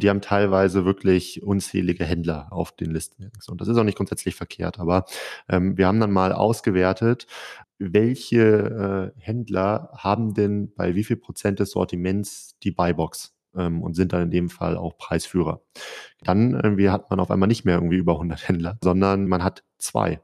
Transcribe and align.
Die 0.00 0.08
haben 0.08 0.20
teilweise 0.20 0.84
wirklich 0.84 1.42
unzählige 1.42 2.04
Händler 2.04 2.52
auf 2.52 2.72
den 2.72 2.90
Listen. 2.90 3.30
Und 3.48 3.60
das 3.60 3.68
ist 3.68 3.76
auch 3.76 3.84
nicht 3.84 3.96
grundsätzlich 3.96 4.34
verkehrt. 4.36 4.78
Aber 4.78 5.04
ähm, 5.48 5.76
wir 5.76 5.86
haben 5.88 5.98
dann 5.98 6.12
mal 6.12 6.32
ausgewertet, 6.32 7.26
welche 7.78 9.14
äh, 9.16 9.20
Händler 9.20 9.90
haben 9.96 10.34
denn 10.34 10.72
bei 10.74 10.94
wie 10.94 11.04
viel 11.04 11.16
Prozent 11.16 11.60
des 11.60 11.70
Sortiments 11.70 12.56
die 12.62 12.70
Buybox 12.70 13.34
ähm, 13.56 13.82
und 13.82 13.94
sind 13.94 14.12
dann 14.12 14.22
in 14.22 14.30
dem 14.30 14.50
Fall 14.50 14.76
auch 14.76 14.96
Preisführer. 14.98 15.62
Dann 16.22 16.54
irgendwie 16.54 16.90
hat 16.90 17.10
man 17.10 17.20
auf 17.20 17.30
einmal 17.30 17.48
nicht 17.48 17.64
mehr 17.64 17.76
irgendwie 17.76 17.96
über 17.96 18.14
100 18.14 18.48
Händler, 18.48 18.78
sondern 18.82 19.28
man 19.28 19.44
hat 19.44 19.64
zwei, 19.78 20.20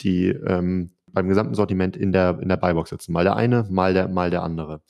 die 0.00 0.28
ähm, 0.28 0.90
beim 1.06 1.28
gesamten 1.28 1.54
Sortiment 1.54 1.96
in 1.96 2.12
der, 2.12 2.38
in 2.40 2.48
der 2.48 2.56
Buybox 2.56 2.90
sitzen. 2.90 3.12
Mal 3.12 3.24
der 3.24 3.36
eine, 3.36 3.66
mal 3.70 3.94
der, 3.94 4.08
mal 4.08 4.30
der 4.30 4.42
andere. 4.42 4.82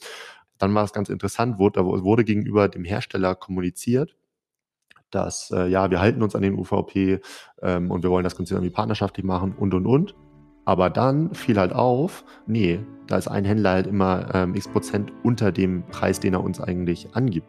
Dann 0.59 0.75
war 0.75 0.85
es 0.85 0.93
ganz 0.93 1.09
interessant, 1.09 1.59
wurde, 1.59 1.85
wurde 1.85 2.25
gegenüber 2.25 2.69
dem 2.69 2.85
Hersteller 2.85 3.37
kommuniziert, 3.37 4.17
dass 5.11 5.51
äh, 5.51 5.67
ja, 5.69 5.91
wir 5.91 6.01
halten 6.01 6.23
uns 6.23 6.35
an 6.35 6.43
den 6.43 6.59
UVP 6.59 7.21
ähm, 7.63 7.91
und 7.91 8.03
wir 8.03 8.11
wollen 8.11 8.25
das 8.25 8.37
Ganze 8.37 8.55
irgendwie 8.55 8.71
partnerschaftlich 8.71 9.25
machen 9.25 9.55
und 9.59 9.75
und 9.75 9.87
und. 9.87 10.15
Aber 10.65 10.91
dann 10.91 11.33
fiel 11.35 11.59
halt 11.59 11.73
auf, 11.73 12.25
nee, 12.47 12.81
da 13.07 13.17
ist 13.17 13.29
ein 13.29 13.47
Händler 13.47 13.71
halt 13.71 13.87
immer 13.87 14.35
ähm, 14.35 14.55
x 14.55 14.69
Prozent 14.69 15.13
unter 15.23 15.51
dem 15.51 15.83
Preis, 15.87 16.21
den 16.21 16.35
er 16.35 16.45
uns 16.45 16.61
eigentlich 16.61 17.15
angibt. 17.15 17.49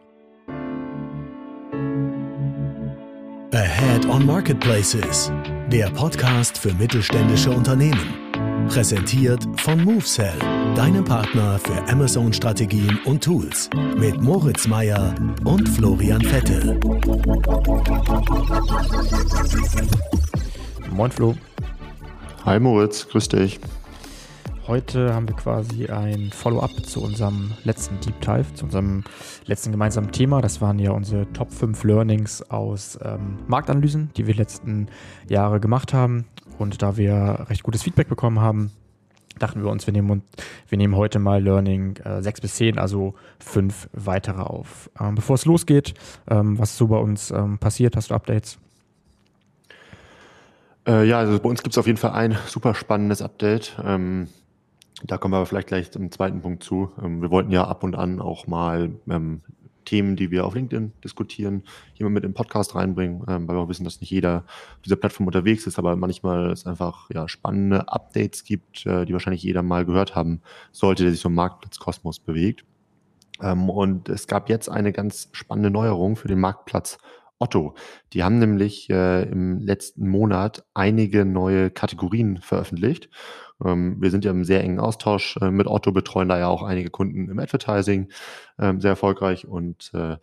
Ahead 3.52 4.06
on 4.06 4.24
Marketplaces, 4.24 5.30
der 5.70 5.90
Podcast 5.90 6.56
für 6.56 6.72
mittelständische 6.74 7.50
Unternehmen. 7.50 8.14
Präsentiert 8.68 9.44
von 9.56 9.84
MoveSell, 9.84 10.38
deinem 10.74 11.04
Partner 11.04 11.58
für 11.58 11.88
Amazon-Strategien 11.88 12.98
und 13.04 13.24
Tools. 13.24 13.68
Mit 13.96 14.20
Moritz 14.20 14.66
Meyer 14.66 15.14
und 15.44 15.68
Florian 15.68 16.20
Vettel. 16.20 16.78
Moin 20.90 21.10
Flo. 21.10 21.34
Hi 22.44 22.60
Moritz, 22.60 23.08
grüß 23.08 23.28
dich. 23.28 23.60
Heute 24.66 25.12
haben 25.12 25.26
wir 25.26 25.34
quasi 25.34 25.86
ein 25.86 26.30
Follow-up 26.32 26.84
zu 26.86 27.02
unserem 27.02 27.52
letzten 27.64 27.98
Deep 28.00 28.20
Dive, 28.20 28.54
zu 28.54 28.66
unserem 28.66 29.02
letzten 29.46 29.72
gemeinsamen 29.72 30.12
Thema. 30.12 30.40
Das 30.40 30.60
waren 30.60 30.78
ja 30.78 30.92
unsere 30.92 31.30
Top 31.32 31.52
5 31.52 31.82
Learnings 31.84 32.42
aus 32.50 32.98
ähm, 33.02 33.38
Marktanalysen, 33.48 34.10
die 34.16 34.26
wir 34.26 34.34
letzten 34.34 34.88
Jahre 35.28 35.58
gemacht 35.58 35.92
haben. 35.92 36.26
Und 36.58 36.82
da 36.82 36.96
wir 36.96 37.46
recht 37.48 37.62
gutes 37.62 37.82
Feedback 37.82 38.08
bekommen 38.08 38.40
haben, 38.40 38.70
dachten 39.40 39.62
wir 39.62 39.70
uns, 39.70 39.86
wir 39.86 39.92
nehmen, 39.92 40.22
wir 40.68 40.78
nehmen 40.78 40.96
heute 40.96 41.18
mal 41.18 41.42
Learning 41.42 41.96
äh, 42.04 42.22
6 42.22 42.40
bis 42.40 42.54
10, 42.56 42.78
also 42.78 43.14
5 43.40 43.88
weitere 43.92 44.42
auf. 44.42 44.90
Ähm, 45.00 45.14
bevor 45.16 45.34
es 45.34 45.44
losgeht, 45.44 45.94
ähm, 46.28 46.58
was 46.58 46.76
so 46.76 46.88
bei 46.88 46.98
uns 46.98 47.30
ähm, 47.30 47.58
passiert, 47.58 47.96
hast 47.96 48.10
du 48.10 48.14
Updates? 48.14 48.58
Äh, 50.86 51.06
ja, 51.06 51.18
also 51.18 51.38
bei 51.38 51.48
uns 51.48 51.62
gibt 51.62 51.74
es 51.74 51.78
auf 51.78 51.86
jeden 51.86 51.98
Fall 51.98 52.12
ein 52.12 52.36
super 52.46 52.74
spannendes 52.74 53.22
Update. 53.22 53.76
Ähm, 53.84 54.28
da 55.04 55.18
kommen 55.18 55.32
wir 55.32 55.38
aber 55.38 55.46
vielleicht 55.46 55.68
gleich 55.68 55.90
zum 55.90 56.10
zweiten 56.10 56.42
Punkt 56.42 56.62
zu. 56.62 56.90
Ähm, 57.02 57.22
wir 57.22 57.30
wollten 57.30 57.50
ja 57.50 57.66
ab 57.66 57.84
und 57.84 57.94
an 57.94 58.20
auch 58.20 58.46
mal 58.46 58.90
ähm, 59.08 59.42
Themen, 59.84 60.16
die 60.16 60.30
wir 60.30 60.46
auf 60.46 60.54
LinkedIn 60.54 60.92
diskutieren, 61.04 61.64
mal 61.98 62.10
mit 62.10 62.24
im 62.24 62.34
Podcast 62.34 62.74
reinbringen, 62.74 63.22
ähm, 63.28 63.46
weil 63.46 63.56
wir 63.56 63.60
auch 63.60 63.68
wissen, 63.68 63.84
dass 63.84 64.00
nicht 64.00 64.10
jeder 64.10 64.44
auf 64.46 64.82
dieser 64.84 64.96
Plattform 64.96 65.26
unterwegs 65.26 65.66
ist, 65.66 65.78
aber 65.78 65.96
manchmal 65.96 66.50
es 66.50 66.66
einfach 66.66 67.10
ja, 67.10 67.28
spannende 67.28 67.88
Updates 67.88 68.44
gibt, 68.44 68.86
äh, 68.86 69.04
die 69.04 69.12
wahrscheinlich 69.12 69.42
jeder 69.42 69.62
mal 69.62 69.84
gehört 69.84 70.14
haben 70.14 70.40
sollte, 70.72 71.02
der 71.02 71.12
sich 71.12 71.20
so 71.20 71.28
im 71.28 71.34
Marktplatzkosmos 71.34 72.20
bewegt. 72.20 72.64
Ähm, 73.42 73.68
und 73.68 74.08
es 74.08 74.26
gab 74.26 74.48
jetzt 74.48 74.68
eine 74.68 74.92
ganz 74.92 75.28
spannende 75.32 75.70
Neuerung 75.70 76.16
für 76.16 76.28
den 76.28 76.40
Marktplatz 76.40 76.98
Otto. 77.38 77.74
Die 78.12 78.22
haben 78.22 78.38
nämlich 78.38 78.90
äh, 78.90 79.22
im 79.22 79.58
letzten 79.60 80.08
Monat 80.08 80.64
einige 80.74 81.24
neue 81.24 81.70
Kategorien 81.70 82.38
veröffentlicht. 82.42 83.08
Ähm, 83.64 83.96
wir 84.00 84.10
sind 84.10 84.24
ja 84.24 84.30
im 84.30 84.44
sehr 84.44 84.62
engen 84.62 84.80
Austausch 84.80 85.36
äh, 85.40 85.50
mit 85.50 85.66
Otto, 85.66 85.92
betreuen 85.92 86.28
da 86.28 86.38
ja 86.38 86.48
auch 86.48 86.62
einige 86.62 86.90
Kunden 86.90 87.28
im 87.28 87.38
Advertising 87.38 88.08
ähm, 88.58 88.80
sehr 88.80 88.90
erfolgreich 88.90 89.46
und 89.46 89.90
äh, 89.94 90.16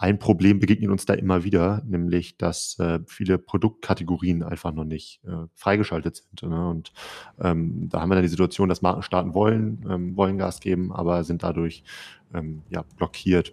ein 0.00 0.18
Problem 0.18 0.60
begegnet 0.60 0.90
uns 0.90 1.04
da 1.04 1.12
immer 1.12 1.44
wieder, 1.44 1.82
nämlich 1.86 2.38
dass 2.38 2.78
äh, 2.78 3.00
viele 3.06 3.36
Produktkategorien 3.36 4.42
einfach 4.42 4.72
noch 4.72 4.84
nicht 4.84 5.20
äh, 5.26 5.46
freigeschaltet 5.54 6.16
sind. 6.16 6.50
Ne? 6.50 6.68
Und 6.70 6.94
ähm, 7.38 7.90
da 7.90 8.00
haben 8.00 8.08
wir 8.08 8.14
dann 8.14 8.22
die 8.22 8.30
Situation, 8.30 8.70
dass 8.70 8.80
Marken 8.80 9.02
starten 9.02 9.34
wollen, 9.34 9.84
ähm, 9.90 10.16
wollen 10.16 10.38
Gas 10.38 10.60
geben, 10.60 10.90
aber 10.90 11.22
sind 11.24 11.42
dadurch 11.42 11.84
ähm, 12.32 12.62
ja, 12.70 12.82
blockiert. 12.96 13.52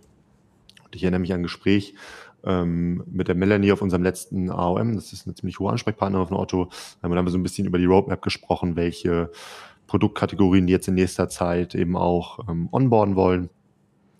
Und 0.86 0.96
ich 0.96 1.04
erinnere 1.04 1.20
mich 1.20 1.34
an 1.34 1.42
ein 1.42 1.44
Gespräch 1.44 1.96
ähm, 2.48 3.04
mit 3.06 3.28
der 3.28 3.36
Melanie 3.36 3.72
auf 3.72 3.82
unserem 3.82 4.04
letzten 4.04 4.50
AOM. 4.50 4.96
Das 4.96 5.14
ist 5.14 5.28
eine 5.28 5.36
ziemlich 5.36 5.60
hohe 5.60 5.72
Ansprechpartnerin 5.72 6.28
von 6.28 6.38
Otto. 6.38 6.70
Ähm, 7.04 7.12
da 7.12 7.18
haben 7.18 7.26
wir 7.26 7.32
so 7.32 7.38
ein 7.38 7.44
bisschen 7.44 7.68
über 7.68 7.78
die 7.78 7.86
Roadmap 7.86 8.22
gesprochen, 8.22 8.76
welche 8.76 9.30
Produktkategorien 9.88 10.68
die 10.68 10.74
jetzt 10.74 10.88
in 10.88 10.96
nächster 10.96 11.30
Zeit 11.30 11.76
eben 11.76 11.96
auch 11.96 12.48
ähm, 12.50 12.70
onboarden 12.72 13.16
wollen. 13.16 13.50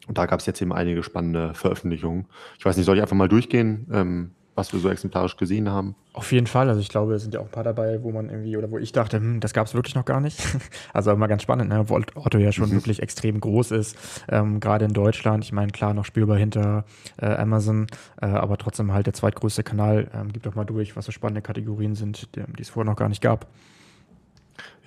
Und 0.08 0.18
da 0.18 0.26
gab 0.26 0.40
es 0.40 0.46
jetzt 0.46 0.62
eben 0.62 0.74
einige 0.74 1.04
spannende 1.04 1.54
Veröffentlichungen. 1.54 2.28
Ich 2.58 2.66
weiß 2.66 2.78
nicht, 2.78 2.86
soll 2.86 2.96
ich 2.96 3.02
einfach 3.02 3.16
mal 3.16 3.28
durchgehen? 3.28 3.88
Ähm, 3.92 4.32
was 4.58 4.74
wir 4.74 4.80
so 4.80 4.90
exemplarisch 4.90 5.38
gesehen 5.38 5.70
haben. 5.70 5.96
Auf 6.14 6.32
jeden 6.32 6.48
Fall. 6.48 6.68
Also 6.68 6.82
ich 6.82 6.90
glaube, 6.90 7.14
es 7.14 7.22
sind 7.22 7.34
ja 7.36 7.40
auch 7.40 7.46
ein 7.46 7.52
paar 7.52 7.64
dabei, 7.64 8.02
wo 8.02 8.12
man 8.12 8.30
irgendwie, 8.30 8.58
oder 8.58 8.72
wo 8.72 8.80
ich 8.80 8.92
dachte, 8.92 9.18
hm, 9.18 9.40
das 9.40 9.54
gab 9.54 9.68
es 9.68 9.76
wirklich 9.76 9.94
noch 9.94 10.04
gar 10.04 10.20
nicht. 10.20 10.42
also 10.94 11.12
immer 11.12 11.28
ganz 11.28 11.44
spannend, 11.44 11.70
ne? 11.70 11.80
obwohl 11.80 12.04
Otto 12.16 12.40
ja 12.40 12.52
schon 12.52 12.70
mhm. 12.70 12.74
wirklich 12.74 13.02
extrem 13.02 13.40
groß 13.40 13.70
ist, 13.72 13.96
ähm, 14.28 14.60
gerade 14.60 14.86
in 14.86 14.94
Deutschland. 14.94 15.44
Ich 15.44 15.52
meine, 15.52 15.72
klar, 15.72 15.94
noch 15.94 16.06
spürbar 16.06 16.38
hinter 16.38 16.86
äh, 17.22 17.28
Amazon, 17.28 17.86
äh, 18.20 18.26
aber 18.26 18.58
trotzdem 18.58 18.92
halt 18.92 19.06
der 19.06 19.14
zweitgrößte 19.14 19.64
Kanal. 19.64 20.10
Ähm, 20.14 20.34
gib 20.34 20.42
doch 20.42 20.56
mal 20.56 20.66
durch, 20.66 20.96
was 20.96 21.06
so 21.06 21.12
spannende 21.12 21.44
Kategorien 21.44 21.94
sind, 21.94 22.36
die, 22.36 22.42
die 22.58 22.62
es 22.62 22.70
vorher 22.70 22.90
noch 22.90 22.98
gar 22.98 23.10
nicht 23.10 23.22
gab. 23.22 23.46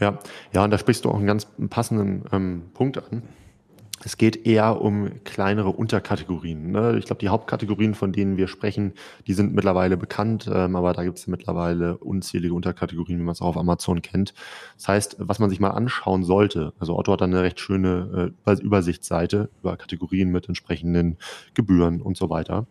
Ja, 0.00 0.18
ja, 0.52 0.64
und 0.64 0.72
da 0.72 0.78
sprichst 0.78 1.04
du 1.04 1.10
auch 1.10 1.16
einen 1.16 1.28
ganz 1.28 1.46
passenden 1.68 2.24
ähm, 2.32 2.62
Punkt 2.74 2.98
an. 2.98 3.22
Es 4.02 4.16
geht 4.16 4.46
eher 4.46 4.80
um 4.80 5.10
kleinere 5.24 5.68
Unterkategorien. 5.68 6.70
Ne? 6.70 6.96
Ich 6.98 7.04
glaube, 7.04 7.20
die 7.20 7.28
Hauptkategorien, 7.28 7.94
von 7.94 8.12
denen 8.12 8.38
wir 8.38 8.48
sprechen, 8.48 8.94
die 9.26 9.34
sind 9.34 9.54
mittlerweile 9.54 9.98
bekannt, 9.98 10.48
ähm, 10.50 10.74
aber 10.74 10.94
da 10.94 11.04
gibt 11.04 11.18
es 11.18 11.26
mittlerweile 11.26 11.98
unzählige 11.98 12.54
Unterkategorien, 12.54 13.18
wie 13.18 13.24
man 13.24 13.32
es 13.32 13.42
auch 13.42 13.48
auf 13.48 13.56
Amazon 13.58 14.00
kennt. 14.00 14.32
Das 14.76 14.88
heißt, 14.88 15.16
was 15.18 15.38
man 15.38 15.50
sich 15.50 15.60
mal 15.60 15.70
anschauen 15.70 16.24
sollte, 16.24 16.72
also 16.78 16.98
Otto 16.98 17.12
hat 17.12 17.20
dann 17.20 17.34
eine 17.34 17.42
recht 17.42 17.60
schöne 17.60 18.32
äh, 18.46 18.52
Übersichtsseite 18.62 19.50
über 19.60 19.76
Kategorien 19.76 20.30
mit 20.30 20.48
entsprechenden 20.48 21.18
Gebühren 21.52 22.00
und 22.00 22.16
so 22.16 22.30
weiter. 22.30 22.66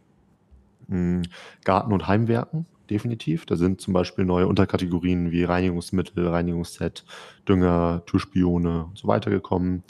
Mhm. 0.88 1.22
Garten- 1.64 1.94
und 1.94 2.08
Heimwerken, 2.08 2.66
definitiv. 2.90 3.46
Da 3.46 3.56
sind 3.56 3.82
zum 3.82 3.94
Beispiel 3.94 4.26
neue 4.26 4.48
Unterkategorien 4.48 5.30
wie 5.30 5.44
Reinigungsmittel, 5.44 6.28
Reinigungsset, 6.28 7.06
Dünger, 7.48 8.02
Türspione 8.08 8.86
und 8.86 8.98
so 8.98 9.08
weiter 9.08 9.30
gekommen 9.30 9.84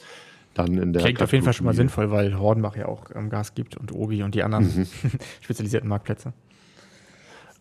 dann 0.60 0.78
in 0.78 0.94
der. 0.94 1.02
Klingt 1.02 1.22
auf 1.22 1.32
jeden 1.32 1.44
Fall 1.44 1.54
schon 1.54 1.66
mal 1.66 1.74
sinnvoll, 1.74 2.12
weil 2.12 2.38
Hordenbach 2.38 2.76
ja 2.76 2.88
auch 2.88 3.06
ähm, 3.16 3.30
Gas 3.30 3.56
gibt 3.56 3.78
und 3.78 3.94
Obi 3.94 4.24
und 4.24 4.36
die 4.36 4.44
anderen 4.44 4.66
mhm. 4.66 4.86
spezialisierten 5.42 5.90
Marktplätze. 5.90 6.34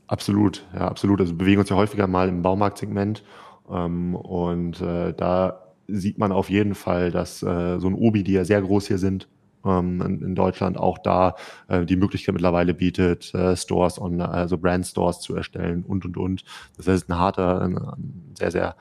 Absolut, 0.06 0.66
ja, 0.74 0.88
absolut. 0.88 1.20
Also 1.20 1.34
bewegen 1.34 1.60
uns 1.60 1.68
ja 1.68 1.76
häufiger 1.76 2.06
mal 2.06 2.28
im 2.28 2.42
Baumarktsegment 2.42 3.22
ähm, 3.70 4.14
und 4.14 4.80
äh, 4.80 5.12
da 5.12 5.64
sieht 5.86 6.18
man 6.18 6.32
auf 6.32 6.50
jeden 6.50 6.74
Fall, 6.74 7.10
dass 7.10 7.42
äh, 7.42 7.78
so 7.78 7.88
ein 7.88 7.94
Obi, 7.94 8.22
die 8.22 8.32
ja 8.32 8.44
sehr 8.44 8.60
groß 8.60 8.86
hier 8.88 8.98
sind, 8.98 9.28
ähm, 9.64 10.00
in, 10.00 10.34
Deutschland 10.34 10.78
auch 10.78 10.98
da 10.98 11.34
äh, 11.68 11.84
die 11.84 11.96
Möglichkeit 11.96 12.34
mittlerweile 12.34 12.74
bietet, 12.74 13.34
äh, 13.34 13.56
Stores 13.56 14.00
on, 14.00 14.20
also 14.20 14.58
Brand 14.58 14.86
Stores 14.86 15.20
zu 15.20 15.34
erstellen 15.34 15.84
und 15.84 16.04
und 16.04 16.16
und. 16.16 16.44
Das 16.76 16.88
heißt, 16.88 17.08
ein 17.08 17.18
harter, 17.18 17.60
ein, 17.60 17.76
ein 17.76 18.34
sehr, 18.38 18.50
sehr, 18.50 18.76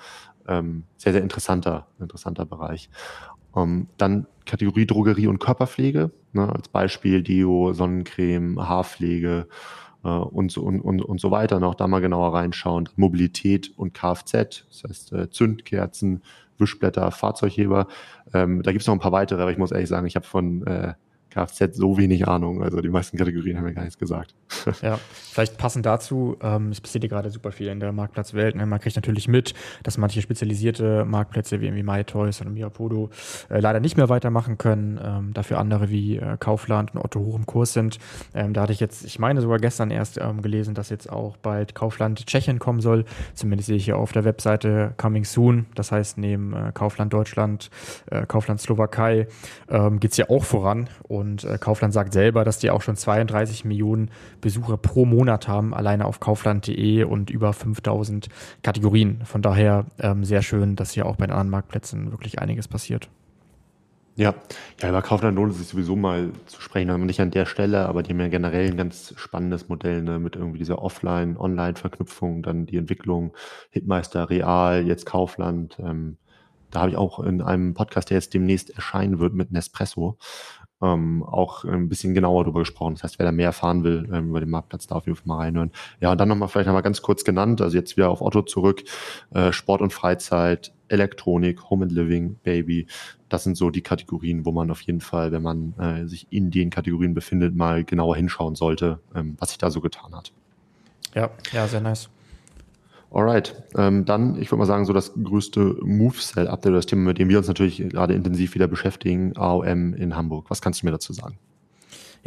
ähm, 0.48 0.84
sehr, 0.98 1.14
sehr 1.14 1.24
interessanter, 1.24 1.88
interessanter 2.00 2.46
Bereich. 2.46 2.90
Ähm, 3.58 3.88
dann 3.98 4.28
Kategorie 4.46 4.86
Drogerie 4.86 5.28
und 5.28 5.40
Körperpflege, 5.40 6.12
ne, 6.34 6.54
als 6.54 6.70
Beispiel 6.70 7.24
Deo, 7.24 7.74
Sonnencreme, 7.74 8.68
Haarpflege 8.68 9.48
äh, 10.04 10.08
und, 10.08 10.52
so, 10.52 10.62
und, 10.62 10.82
und, 10.82 11.02
und 11.02 11.20
so 11.20 11.32
weiter. 11.32 11.60
Noch 11.60 11.76
da 11.76 11.88
mal 11.88 12.00
genauer 12.02 12.34
reinschauen. 12.34 12.90
Mobilität 12.96 13.72
und 13.76 13.94
Kfz, 13.94 14.66
das 14.70 14.84
heißt 14.88 15.14
äh, 15.14 15.30
Zündkerzen, 15.30 16.22
Wischblätter, 16.58 17.12
Fahrzeugheber. 17.12 17.88
Ähm, 18.34 18.64
da 18.64 18.72
gibt 18.72 18.82
es 18.82 18.88
noch 18.88 18.96
ein 18.96 19.00
paar 19.00 19.12
weitere, 19.12 19.42
aber 19.42 19.52
ich 19.52 19.58
muss 19.58 19.72
ehrlich 19.72 19.90
sagen, 19.90 20.08
ich 20.08 20.16
habe 20.16 20.26
von 20.26 20.66
äh, 20.66 20.94
Kfz 21.38 21.76
so 21.76 21.98
wenig 21.98 22.28
Ahnung. 22.28 22.64
Also 22.64 22.82
die 22.82 22.90
meisten 22.90 23.18
Kategorien 23.18 23.58
haben 23.58 23.66
mir 23.66 23.74
gar 23.74 23.84
nichts 23.84 23.98
gesagt. 23.98 24.34
ja, 24.82 25.00
vielleicht 25.32 25.58
passend 25.58 25.86
dazu, 25.86 26.38
ähm, 26.42 26.70
es 26.72 26.82
passiert 26.82 27.04
ja 27.04 27.10
gerade 27.10 27.30
super 27.30 27.52
viel 27.52 27.68
in 27.68 27.80
der 27.80 27.92
Marktplatzwelt. 27.92 28.56
Ne? 28.56 28.66
Man 28.66 28.80
kriegt 28.80 28.96
natürlich 28.96 29.28
mit, 29.28 29.54
dass 29.84 29.98
manche 29.98 30.22
spezialisierte 30.22 31.06
Marktplätze 31.06 31.62
wie 31.62 31.66
irgendwie 31.66 31.84
MyToys 31.84 32.42
oder 32.42 32.50
Miapodo 32.50 33.10
äh, 33.50 33.60
leider 33.60 33.80
nicht 33.80 33.98
mehr 33.98 34.10
weitermachen 34.10 34.58
können. 34.58 35.00
Ähm, 35.04 35.34
dafür 35.34 35.60
andere 35.60 35.90
wie 35.90 36.18
äh, 36.18 36.38
Kaufland 36.40 36.96
und 36.96 37.04
Otto 37.04 37.20
hoch 37.20 37.36
im 37.36 37.46
Kurs 37.46 37.74
sind. 37.74 38.00
Ähm, 38.34 38.54
da 38.54 38.62
hatte 38.62 38.74
ich 38.74 38.80
jetzt, 38.80 39.06
ich 39.06 39.20
meine 39.20 39.42
sogar 39.42 39.60
gestern 39.60 39.92
erst 39.92 40.18
ähm, 40.20 40.42
gelesen, 40.42 40.74
dass 40.74 40.90
jetzt 40.90 41.10
auch 41.12 41.38
bald 41.38 41.76
Kaufland 41.76 42.26
Tschechien 42.26 42.58
kommen 42.58 42.80
soll. 42.80 43.06
Zumindest 43.36 43.68
sehe 43.68 43.78
ich 43.78 43.86
hier 43.86 43.98
auf 43.98 44.12
der 44.12 44.26
Webseite 44.26 44.94
Coming 44.98 45.26
Soon. 45.26 45.68
Das 45.76 45.92
heißt, 45.92 46.18
neben 46.18 46.54
äh, 46.54 46.72
Kaufland 46.74 47.14
Deutschland, 47.14 47.70
äh, 48.10 48.26
Kaufland 48.26 48.60
Slowakei 48.60 49.28
ähm, 49.70 50.00
geht 50.00 50.12
es 50.12 50.18
ja 50.18 50.30
auch 50.30 50.44
voran. 50.44 50.90
Und 51.04 51.27
Und 51.28 51.44
äh, 51.44 51.58
Kaufland 51.58 51.94
sagt 51.94 52.14
selber, 52.14 52.46
dass 52.46 52.60
die 52.60 52.72
auch 52.72 52.82
schon 52.82 52.96
32 52.96 53.66
Millionen 53.66 54.10
Besucher 54.40 54.78
pro 54.78 55.06
Monat 55.06 55.48
haben, 55.48 55.74
alleine 55.74 56.06
auf 56.06 56.22
kaufland.de 56.22 57.04
und 57.04 57.30
über 57.30 57.52
5000 57.52 58.30
Kategorien. 58.64 59.22
Von 59.26 59.42
daher 59.42 59.86
ähm, 60.00 60.24
sehr 60.24 60.42
schön, 60.42 60.78
dass 60.78 60.92
hier 60.92 61.06
auch 61.06 61.18
bei 61.18 61.28
den 61.28 61.34
anderen 61.34 61.50
Marktplätzen 61.50 62.12
wirklich 62.12 62.40
einiges 62.40 62.70
passiert. 62.70 63.10
Ja, 64.16 64.34
ja, 64.82 64.90
über 64.90 65.02
Kaufland 65.04 65.36
lohnt 65.36 65.52
es 65.52 65.60
sich 65.60 65.68
sowieso 65.68 65.96
mal 65.96 66.32
zu 66.48 66.60
sprechen, 66.62 66.90
aber 66.90 67.06
nicht 67.06 67.20
an 67.20 67.30
der 67.30 67.46
Stelle, 67.46 67.88
aber 67.88 68.02
die 68.02 68.14
haben 68.14 68.20
ja 68.20 68.30
generell 68.30 68.72
ein 68.72 68.78
ganz 68.78 69.14
spannendes 69.16 69.68
Modell, 69.70 70.02
ne, 70.02 70.18
mit 70.18 70.36
irgendwie 70.36 70.58
dieser 70.58 70.82
Offline-Online-Verknüpfung, 70.82 72.42
dann 72.42 72.66
die 72.66 72.78
Entwicklung, 72.78 73.36
Hitmeister, 73.70 74.30
Real, 74.32 74.88
jetzt 74.88 75.06
Kaufland. 75.06 75.78
Ähm, 75.80 76.18
da 76.72 76.82
habe 76.82 76.92
ich 76.92 76.98
auch 76.98 77.20
in 77.20 77.42
einem 77.42 77.74
Podcast, 77.74 78.10
der 78.10 78.18
jetzt 78.18 78.34
demnächst 78.34 78.72
erscheinen 78.72 79.20
wird 79.20 79.34
mit 79.34 79.52
Nespresso, 79.52 80.18
ähm, 80.82 81.24
auch 81.24 81.64
ein 81.64 81.90
bisschen 81.90 82.14
genauer 82.14 82.44
darüber 82.44 82.60
gesprochen. 82.60 82.96
Das 82.96 83.04
heißt, 83.04 83.20
wer 83.20 83.26
da 83.26 83.32
mehr 83.32 83.48
erfahren 83.48 83.84
will 83.84 84.08
ähm, 84.14 84.30
über 84.30 84.40
den 84.40 84.50
Marktplatz, 84.50 84.88
darf 84.88 85.00
auf 85.00 85.06
jeden 85.08 85.18
Fall 85.18 85.28
mal 85.28 85.38
reinhören. 85.38 85.72
Ja, 86.00 86.12
und 86.12 86.20
dann 86.20 86.30
nochmal 86.30 86.50
vielleicht 86.50 86.68
nochmal 86.68 86.84
ganz 86.84 87.02
kurz 87.02 87.24
genannt, 87.24 87.62
also 87.62 87.76
jetzt 87.76 87.98
wieder 87.98 88.10
auf 88.10 88.22
Otto 88.22 88.44
zurück, 88.44 88.84
äh, 89.34 89.52
Sport 89.52 89.82
und 89.82 89.94
Freizeit, 89.94 90.74
Elektronik, 90.88 91.70
Home 91.70 91.86
and 91.86 91.92
Living, 91.92 92.36
Baby. 92.44 92.88
Das 93.30 93.44
sind 93.44 93.58
so 93.58 93.70
die 93.70 93.82
Kategorien, 93.82 94.46
wo 94.46 94.52
man 94.52 94.72
auf 94.72 94.82
jeden 94.82 95.02
Fall, 95.02 95.32
wenn 95.32 95.42
man 95.42 95.74
äh, 95.80 96.08
sich 96.08 96.28
in 96.30 96.52
den 96.52 96.70
Kategorien 96.70 97.14
befindet, 97.14 97.56
mal 97.56 97.84
genauer 97.84 98.16
hinschauen 98.16 98.56
sollte, 98.56 99.00
ähm, 99.16 99.36
was 99.40 99.50
sich 99.50 99.58
da 99.58 99.72
so 99.72 99.82
getan 99.82 100.16
hat. 100.16 100.32
Ja, 101.16 101.32
ja, 101.52 101.68
sehr 101.68 101.82
nice. 101.82 102.10
Alright, 103.10 103.56
ähm, 103.76 104.04
dann, 104.06 104.40
ich 104.40 104.52
würde 104.52 104.60
mal 104.60 104.66
sagen, 104.66 104.86
so 104.86 104.94
das 104.94 105.14
größte 105.14 105.78
Move-Cell-Update, 105.82 106.74
das 106.74 106.86
Thema, 106.86 107.04
mit 107.04 107.20
dem 107.20 107.30
wir 107.30 107.38
uns 107.38 107.48
natürlich 107.48 107.78
gerade 107.90 108.14
intensiv 108.14 108.54
wieder 108.54 108.68
beschäftigen, 108.68 109.36
AOM 109.38 109.94
in 109.94 110.16
Hamburg. 110.16 110.50
Was 110.50 110.62
kannst 110.62 110.82
du 110.82 110.86
mir 110.86 110.92
dazu 110.92 111.14
sagen? 111.14 111.38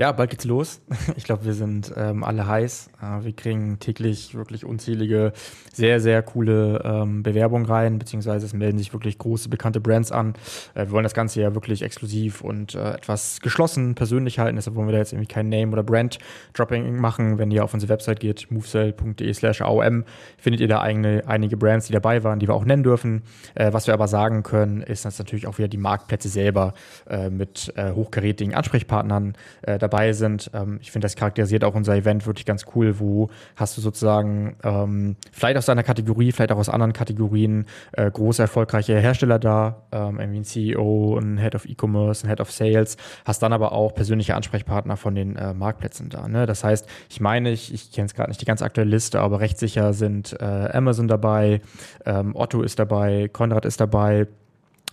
Ja, 0.00 0.12
bald 0.12 0.30
geht's 0.30 0.46
los. 0.46 0.80
Ich 1.16 1.24
glaube, 1.24 1.44
wir 1.44 1.52
sind 1.52 1.92
ähm, 1.94 2.24
alle 2.24 2.46
heiß. 2.46 2.88
Äh, 3.02 3.24
wir 3.24 3.32
kriegen 3.34 3.78
täglich 3.80 4.34
wirklich 4.34 4.64
unzählige, 4.64 5.34
sehr, 5.74 6.00
sehr 6.00 6.22
coole 6.22 6.80
ähm, 6.82 7.22
Bewerbungen 7.22 7.66
rein, 7.66 7.98
beziehungsweise 7.98 8.46
es 8.46 8.54
melden 8.54 8.78
sich 8.78 8.94
wirklich 8.94 9.18
große, 9.18 9.50
bekannte 9.50 9.78
Brands 9.78 10.10
an. 10.10 10.32
Äh, 10.74 10.86
wir 10.86 10.92
wollen 10.92 11.02
das 11.02 11.12
Ganze 11.12 11.42
ja 11.42 11.54
wirklich 11.54 11.82
exklusiv 11.82 12.40
und 12.40 12.74
äh, 12.74 12.92
etwas 12.94 13.42
geschlossen, 13.42 13.94
persönlich 13.94 14.38
halten. 14.38 14.56
Deshalb 14.56 14.74
wollen 14.74 14.88
wir 14.88 14.92
da 14.92 14.98
jetzt 14.98 15.12
irgendwie 15.12 15.28
kein 15.28 15.50
Name- 15.50 15.72
oder 15.72 15.82
Brand-Dropping 15.82 16.96
machen. 16.96 17.36
Wenn 17.36 17.50
ihr 17.50 17.62
auf 17.62 17.74
unsere 17.74 17.92
Website 17.92 18.20
geht, 18.20 18.50
movesell.de 18.50 19.34
slash 19.34 19.60
AOM, 19.60 20.04
findet 20.38 20.62
ihr 20.62 20.68
da 20.68 20.80
eigene, 20.80 21.24
einige 21.26 21.58
Brands, 21.58 21.88
die 21.88 21.92
dabei 21.92 22.24
waren, 22.24 22.38
die 22.38 22.48
wir 22.48 22.54
auch 22.54 22.64
nennen 22.64 22.84
dürfen. 22.84 23.22
Äh, 23.54 23.74
was 23.74 23.86
wir 23.86 23.92
aber 23.92 24.08
sagen 24.08 24.44
können, 24.44 24.80
ist, 24.80 25.04
dass 25.04 25.18
natürlich 25.18 25.46
auch 25.46 25.58
wieder 25.58 25.68
die 25.68 25.76
Marktplätze 25.76 26.30
selber 26.30 26.72
äh, 27.06 27.28
mit 27.28 27.70
äh, 27.76 27.92
hochkarätigen 27.92 28.54
Ansprechpartnern 28.54 29.34
dabei 29.62 29.89
dabei 29.90 30.12
sind. 30.12 30.50
Ähm, 30.54 30.78
ich 30.80 30.90
finde, 30.90 31.04
das 31.04 31.16
charakterisiert 31.16 31.64
auch 31.64 31.74
unser 31.74 31.96
Event 31.96 32.26
wirklich 32.26 32.46
ganz 32.46 32.64
cool, 32.74 32.98
wo 33.00 33.28
hast 33.56 33.76
du 33.76 33.80
sozusagen 33.80 34.56
ähm, 34.62 35.16
vielleicht 35.32 35.56
aus 35.56 35.66
deiner 35.66 35.82
Kategorie, 35.82 36.32
vielleicht 36.32 36.52
auch 36.52 36.58
aus 36.58 36.68
anderen 36.68 36.92
Kategorien 36.92 37.66
äh, 37.92 38.10
große, 38.10 38.42
erfolgreiche 38.42 38.98
Hersteller 38.98 39.38
da, 39.38 39.82
ähm, 39.92 40.20
irgendwie 40.20 40.40
ein 40.40 40.44
CEO, 40.44 41.18
ein 41.18 41.38
Head 41.38 41.54
of 41.54 41.66
E-Commerce, 41.66 42.24
ein 42.24 42.28
Head 42.28 42.40
of 42.40 42.50
Sales, 42.50 42.96
hast 43.24 43.42
dann 43.42 43.52
aber 43.52 43.72
auch 43.72 43.94
persönliche 43.94 44.34
Ansprechpartner 44.34 44.96
von 44.96 45.14
den 45.14 45.36
äh, 45.36 45.54
Marktplätzen 45.54 46.08
da. 46.08 46.28
Ne? 46.28 46.46
Das 46.46 46.64
heißt, 46.64 46.86
ich 47.08 47.20
meine, 47.20 47.50
ich, 47.50 47.72
ich 47.74 47.92
kenne 47.92 48.06
es 48.06 48.14
gerade 48.14 48.30
nicht 48.30 48.40
die 48.40 48.46
ganz 48.46 48.62
aktuelle 48.62 48.90
Liste, 48.90 49.20
aber 49.20 49.40
recht 49.40 49.58
sicher 49.58 49.92
sind 49.92 50.36
äh, 50.40 50.44
Amazon 50.44 51.08
dabei, 51.08 51.60
ähm, 52.06 52.34
Otto 52.36 52.62
ist 52.62 52.78
dabei, 52.78 53.28
Konrad 53.32 53.64
ist 53.64 53.80
dabei. 53.80 54.26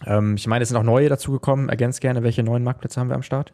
Ähm, 0.05 0.35
ich 0.35 0.47
meine, 0.47 0.63
es 0.63 0.69
sind 0.69 0.77
auch 0.77 0.83
neue 0.83 1.09
dazugekommen. 1.09 1.69
Ergänzt 1.69 2.01
gerne, 2.01 2.23
welche 2.23 2.43
neuen 2.43 2.63
Marktplätze 2.63 2.99
haben 2.99 3.09
wir 3.09 3.15
am 3.15 3.23
Start? 3.23 3.53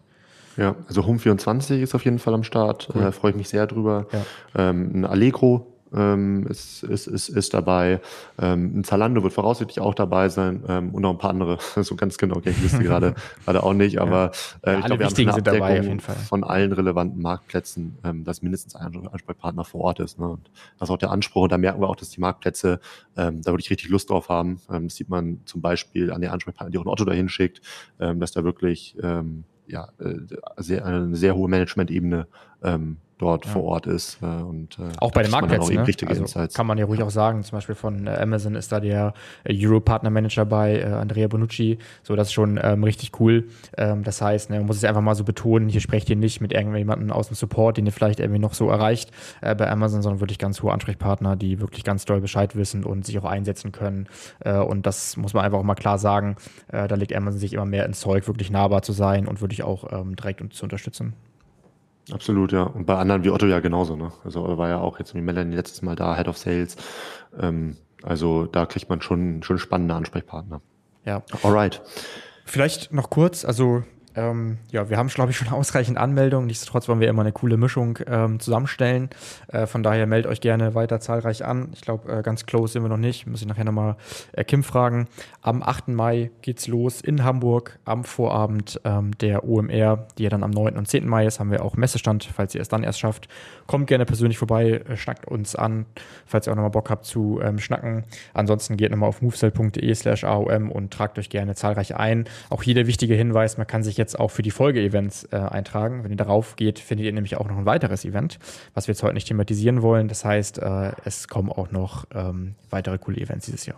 Ja, 0.58 0.76
also 0.88 1.02
Home24 1.02 1.80
ist 1.80 1.96
auf 1.96 2.06
jeden 2.06 2.20
Fall 2.20 2.34
am 2.34 2.44
Start. 2.44 2.90
Cool. 2.94 3.04
Äh, 3.04 3.12
Freue 3.12 3.32
ich 3.32 3.38
mich 3.38 3.50
sehr 3.50 3.68
drüber. 3.68 4.08
Ja. 4.12 4.70
Ähm, 4.70 4.92
ein 4.94 5.06
Allegro 5.06 5.74
ähm, 5.96 6.48
ist, 6.48 6.84
ist, 6.84 7.08
ist, 7.08 7.30
ist 7.30 7.54
dabei. 7.54 8.02
Ähm, 8.42 8.80
ein 8.80 8.84
Zalando 8.84 9.24
wird 9.24 9.34
voraussichtlich 9.34 9.80
auch 9.80 9.94
dabei 9.94 10.30
sein 10.30 10.64
ähm, 10.68 10.94
und 10.94 11.02
noch 11.02 11.12
ein 11.12 11.18
paar 11.18 11.30
andere. 11.30 11.58
so 11.82 11.96
ganz 11.96 12.18
genau 12.18 12.40
kenne 12.40 12.56
ich 12.58 12.64
Liste 12.64 12.80
gerade 12.84 13.16
gerade 13.46 13.64
auch 13.64 13.74
nicht, 13.74 14.00
aber 14.00 14.32
äh, 14.64 14.74
ja, 14.74 14.80
ich 14.80 14.86
glaube, 14.86 15.00
wir 15.00 15.08
haben 15.08 15.30
eine 15.30 15.44
dabei 15.44 15.80
auf 15.80 15.86
jeden 15.86 16.00
Fall. 16.00 16.16
von 16.16 16.44
allen 16.44 16.72
relevanten 16.72 17.22
Marktplätzen, 17.22 17.98
ähm, 18.04 18.24
dass 18.24 18.42
mindestens 18.42 18.76
ein 18.76 19.08
Ansprechpartner 19.08 19.64
vor 19.64 19.82
Ort 19.82 20.00
ist. 20.00 20.20
Ne? 20.20 20.28
Und 20.28 20.50
das 20.80 20.90
ist 20.90 20.94
auch 20.94 20.98
der 20.98 21.12
Anspruch. 21.12 21.44
Und 21.44 21.52
da 21.52 21.58
merken 21.58 21.82
wir 21.82 21.90
auch, 21.90 21.96
dass 21.96 22.10
die 22.10 22.22
Marktplätze, 22.22 22.80
ähm, 23.16 23.42
da 23.42 23.52
würde 23.52 23.62
ich 23.62 23.70
richtig 23.70 23.90
Lust 23.90 24.10
drauf 24.10 24.30
haben. 24.30 24.60
Ähm, 24.72 24.88
das 24.88 24.96
sieht 24.96 25.10
man 25.10 25.42
zum 25.46 25.62
Beispiel 25.62 26.12
an 26.12 26.22
den 26.22 26.32
Ansprechpartner, 26.32 26.72
die 26.72 26.78
auch 26.78 26.86
ein 26.86 26.90
Otto 26.90 27.06
dahin 27.06 27.30
schickt, 27.30 27.62
ähm, 28.00 28.20
dass 28.20 28.32
da 28.32 28.44
wirklich 28.44 28.96
ähm, 29.02 29.44
ja, 29.68 29.90
äh, 30.00 30.16
sehr, 30.58 30.86
eine 30.86 31.16
sehr 31.16 31.36
hohe 31.36 31.50
Management-Ebene 31.50 32.28
ähm, 32.64 32.98
dort 33.18 33.46
ja. 33.46 33.52
vor 33.52 33.64
Ort 33.64 33.88
ist. 33.88 34.18
Äh, 34.22 34.26
und, 34.26 34.78
äh, 34.80 34.84
auch 35.00 35.12
bei 35.12 35.24
den 35.24 35.32
Marktplätzen, 35.32 35.76
ne? 35.76 35.86
also 36.08 36.48
kann 36.54 36.68
man 36.68 36.78
ja 36.78 36.86
ruhig 36.86 37.02
auch 37.02 37.10
sagen, 37.10 37.44
zum 37.44 37.58
Beispiel 37.58 37.76
von 37.76 38.08
äh, 38.08 38.12
Amazon 38.12 38.56
ist 38.56 38.72
da 38.72 38.80
der 38.80 39.14
äh, 39.44 39.66
Euro-Partner-Manager 39.66 40.46
bei 40.46 40.80
äh, 40.80 40.86
Andrea 40.86 41.28
Bonucci, 41.28 41.78
so 42.02 42.16
das 42.16 42.28
ist 42.28 42.34
schon 42.34 42.60
ähm, 42.62 42.84
richtig 42.84 43.20
cool. 43.20 43.48
Ähm, 43.78 44.04
das 44.04 44.22
heißt, 44.22 44.50
ne, 44.50 44.58
man 44.58 44.68
muss 44.68 44.78
es 44.78 44.84
einfach 44.84 45.02
mal 45.02 45.16
so 45.16 45.24
betonen, 45.24 45.70
hier 45.70 45.82
sprecht 45.82 46.10
ihr 46.10 46.16
nicht 46.16 46.42
mit 46.42 46.54
irgendjemandem 46.54 47.12
aus 47.12 47.28
dem 47.28 47.36
Support, 47.36 47.78
den 47.78 47.86
ihr 47.86 47.92
vielleicht 47.92 48.20
irgendwie 48.20 48.40
noch 48.40 48.54
so 48.54 48.70
erreicht 48.70 49.12
äh, 49.42 49.56
bei 49.56 49.70
Amazon, 49.70 50.02
sondern 50.02 50.20
wirklich 50.20 50.40
ganz 50.40 50.62
hohe 50.62 50.72
Ansprechpartner, 50.72 51.36
die 51.36 51.60
wirklich 51.60 51.84
ganz 51.84 52.06
doll 52.06 52.22
Bescheid 52.22 52.56
wissen 52.56 52.84
und 52.84 53.06
sich 53.06 53.18
auch 53.20 53.26
einsetzen 53.26 53.72
können. 53.72 54.08
Und 54.44 54.86
das 54.86 55.18
muss 55.18 55.34
man 55.34 55.46
einfach 55.46 55.60
auch 55.60 55.64
mal 55.64 55.76
klar 55.76 55.98
sagen, 55.98 56.36
da 56.68 56.86
legt 56.96 57.14
Amazon 57.16 57.40
sich 57.40 57.54
immer 57.54 57.66
mehr 57.66 57.86
ins 57.86 58.00
Zeug, 58.00 58.28
wirklich 58.28 58.50
nahbar 58.52 58.82
zu 58.82 58.92
sein 58.92 59.28
und 59.28 59.42
wirklich 59.42 59.64
auch 59.64 59.92
ähm, 59.92 60.16
direkt 60.16 60.42
und 60.42 60.54
zu 60.54 60.64
unterstützen. 60.64 61.14
Absolut, 62.12 62.52
ja. 62.52 62.64
Und 62.64 62.86
bei 62.86 62.96
anderen 62.96 63.24
wie 63.24 63.30
Otto 63.30 63.46
ja 63.46 63.60
genauso, 63.60 63.96
ne? 63.96 64.12
Also 64.26 64.58
war 64.58 64.70
ja 64.70 64.80
auch 64.80 65.00
jetzt 65.00 65.16
wie 65.16 65.22
Melanie 65.22 65.56
letztes 65.56 65.82
Mal 65.82 65.96
da, 65.96 66.16
Head 66.16 66.28
of 66.28 66.38
Sales. 66.38 66.76
Ähm, 67.40 67.78
also 68.02 68.46
da 68.46 68.66
kriegt 68.66 68.90
man 68.90 69.02
schon, 69.02 69.42
schon 69.44 69.58
spannende 69.58 69.96
Ansprechpartner. 69.96 70.62
Ja. 71.06 71.24
Alright. 71.44 71.82
Vielleicht 72.46 72.92
noch 72.92 73.10
kurz, 73.10 73.46
also 73.46 73.84
ähm, 74.16 74.58
ja, 74.72 74.90
wir 74.90 74.98
haben, 74.98 75.08
glaube 75.08 75.32
ich, 75.32 75.38
schon 75.38 75.48
ausreichend 75.52 75.98
Anmeldungen. 75.98 76.48
Nichtsdestotrotz 76.48 76.88
wollen 76.88 77.00
wir 77.00 77.08
immer 77.08 77.22
eine 77.22 77.32
coole 77.32 77.58
Mischung 77.58 78.00
ähm, 78.08 78.40
zusammenstellen. 78.40 79.10
Äh, 79.48 79.66
von 79.66 79.84
daher 79.84 80.06
meldet 80.06 80.32
euch 80.32 80.42
gerne 80.42 80.76
weiter 80.76 81.00
zahlreich 81.00 81.46
an. 81.46 81.70
Ich 81.74 81.82
glaube, 81.82 82.12
äh, 82.12 82.22
ganz 82.22 82.46
close 82.46 82.74
sind 82.74 82.84
wir 82.84 82.90
noch 82.90 82.98
nicht. 82.98 83.28
Muss 83.28 83.42
ich 83.42 83.48
nachher 83.48 83.64
nochmal 83.64 83.96
äh, 84.34 84.44
Kim 84.44 84.64
fragen. 84.64 85.08
Am 85.42 85.64
8. 85.64 85.90
Mai 85.90 86.32
geht's 86.42 86.68
los 86.68 87.02
in 87.02 87.24
Hamburg 87.24 87.80
am 87.86 88.04
Vorabend 88.04 88.80
ähm, 88.84 89.18
der 89.18 89.48
OMR, 89.48 90.08
die 90.18 90.24
ja 90.24 90.30
dann 90.30 90.44
am 90.44 90.52
9. 90.52 90.78
und 90.78 90.88
10. 90.88 91.08
Mai 91.08 91.26
ist. 91.26 91.40
Haben 91.40 91.52
wir 91.52 91.64
auch 91.64 91.76
Messestand, 91.76 92.30
falls 92.34 92.54
ihr 92.56 92.62
es 92.62 92.70
dann 92.70 92.84
erst 92.84 93.00
schafft. 93.00 93.28
Kommt 93.68 93.88
gerne 93.88 94.06
persönlich 94.06 94.38
vorbei, 94.38 94.84
äh, 94.88 94.98
schnackt 94.98 95.28
uns 95.28 95.56
an, 95.56 95.86
falls 96.26 96.48
ihr 96.48 96.52
auch 96.52 96.56
nochmal 96.56 96.72
Bock 96.72 96.90
habt 96.90 97.06
zu 97.06 97.40
ähm, 97.44 97.58
schnacken. 97.60 98.04
Ansonsten 98.34 98.78
geht 98.78 98.92
nochmal 98.92 99.10
auf 99.10 99.22
movesell.de 99.22 99.94
slash 99.96 100.24
AOM 100.24 100.72
und 100.72 100.92
tragt 100.92 101.18
euch 101.18 101.30
gerne 101.30 101.56
zahlreich 101.56 101.96
ein. 101.96 102.26
Auch 102.50 102.62
hier 102.62 102.76
der 102.76 102.88
wichtige 102.88 103.16
Hinweis, 103.16 103.58
man 103.58 103.68
kann 103.68 103.84
sich 103.84 103.98
jetzt 103.98 104.03
auch 104.20 104.32
für 104.32 104.42
die 104.42 104.52
Folge-Events 104.52 105.30
äh, 105.32 105.38
eintragen. 105.38 106.04
Wenn 106.04 106.12
ihr 106.12 106.18
darauf 106.18 106.56
geht, 106.56 106.80
findet 106.80 107.06
ihr 107.06 107.14
nämlich 107.14 107.38
auch 107.38 107.48
noch 107.48 107.58
ein 107.58 107.66
weiteres 107.66 108.06
Event, 108.06 108.40
was 108.74 108.88
wir 108.88 108.94
jetzt 108.94 109.04
heute 109.04 109.14
nicht 109.14 109.28
thematisieren 109.28 109.82
wollen. 109.82 110.08
Das 110.08 110.26
heißt, 110.26 110.60
äh, 110.60 110.92
es 111.06 111.28
kommen 111.28 111.50
auch 111.50 111.72
noch 111.72 112.06
ähm, 112.14 112.56
weitere 112.70 112.98
coole 112.98 113.18
Events 113.18 113.46
dieses 113.46 113.66
Jahr. 113.66 113.78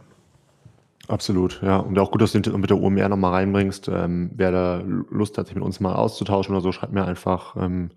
Absolut, 1.07 1.61
ja. 1.61 1.77
Und 1.77 1.97
auch 1.99 2.11
gut, 2.11 2.21
dass 2.21 2.31
du 2.31 2.57
mit 2.57 2.69
der 2.69 2.77
OMR 2.81 3.09
nochmal 3.09 3.33
reinbringst. 3.33 3.89
Ähm, 3.89 4.31
wer 4.33 4.51
da 4.51 4.83
Lust 5.11 5.37
hat, 5.37 5.47
sich 5.47 5.55
mit 5.55 5.63
uns 5.63 5.79
mal 5.79 5.93
auszutauschen 5.93 6.55
oder 6.55 6.61
so, 6.61 6.71
schreibt 6.71 6.93
mir 6.93 7.05
einfach 7.05 7.55
ähm, 7.57 7.91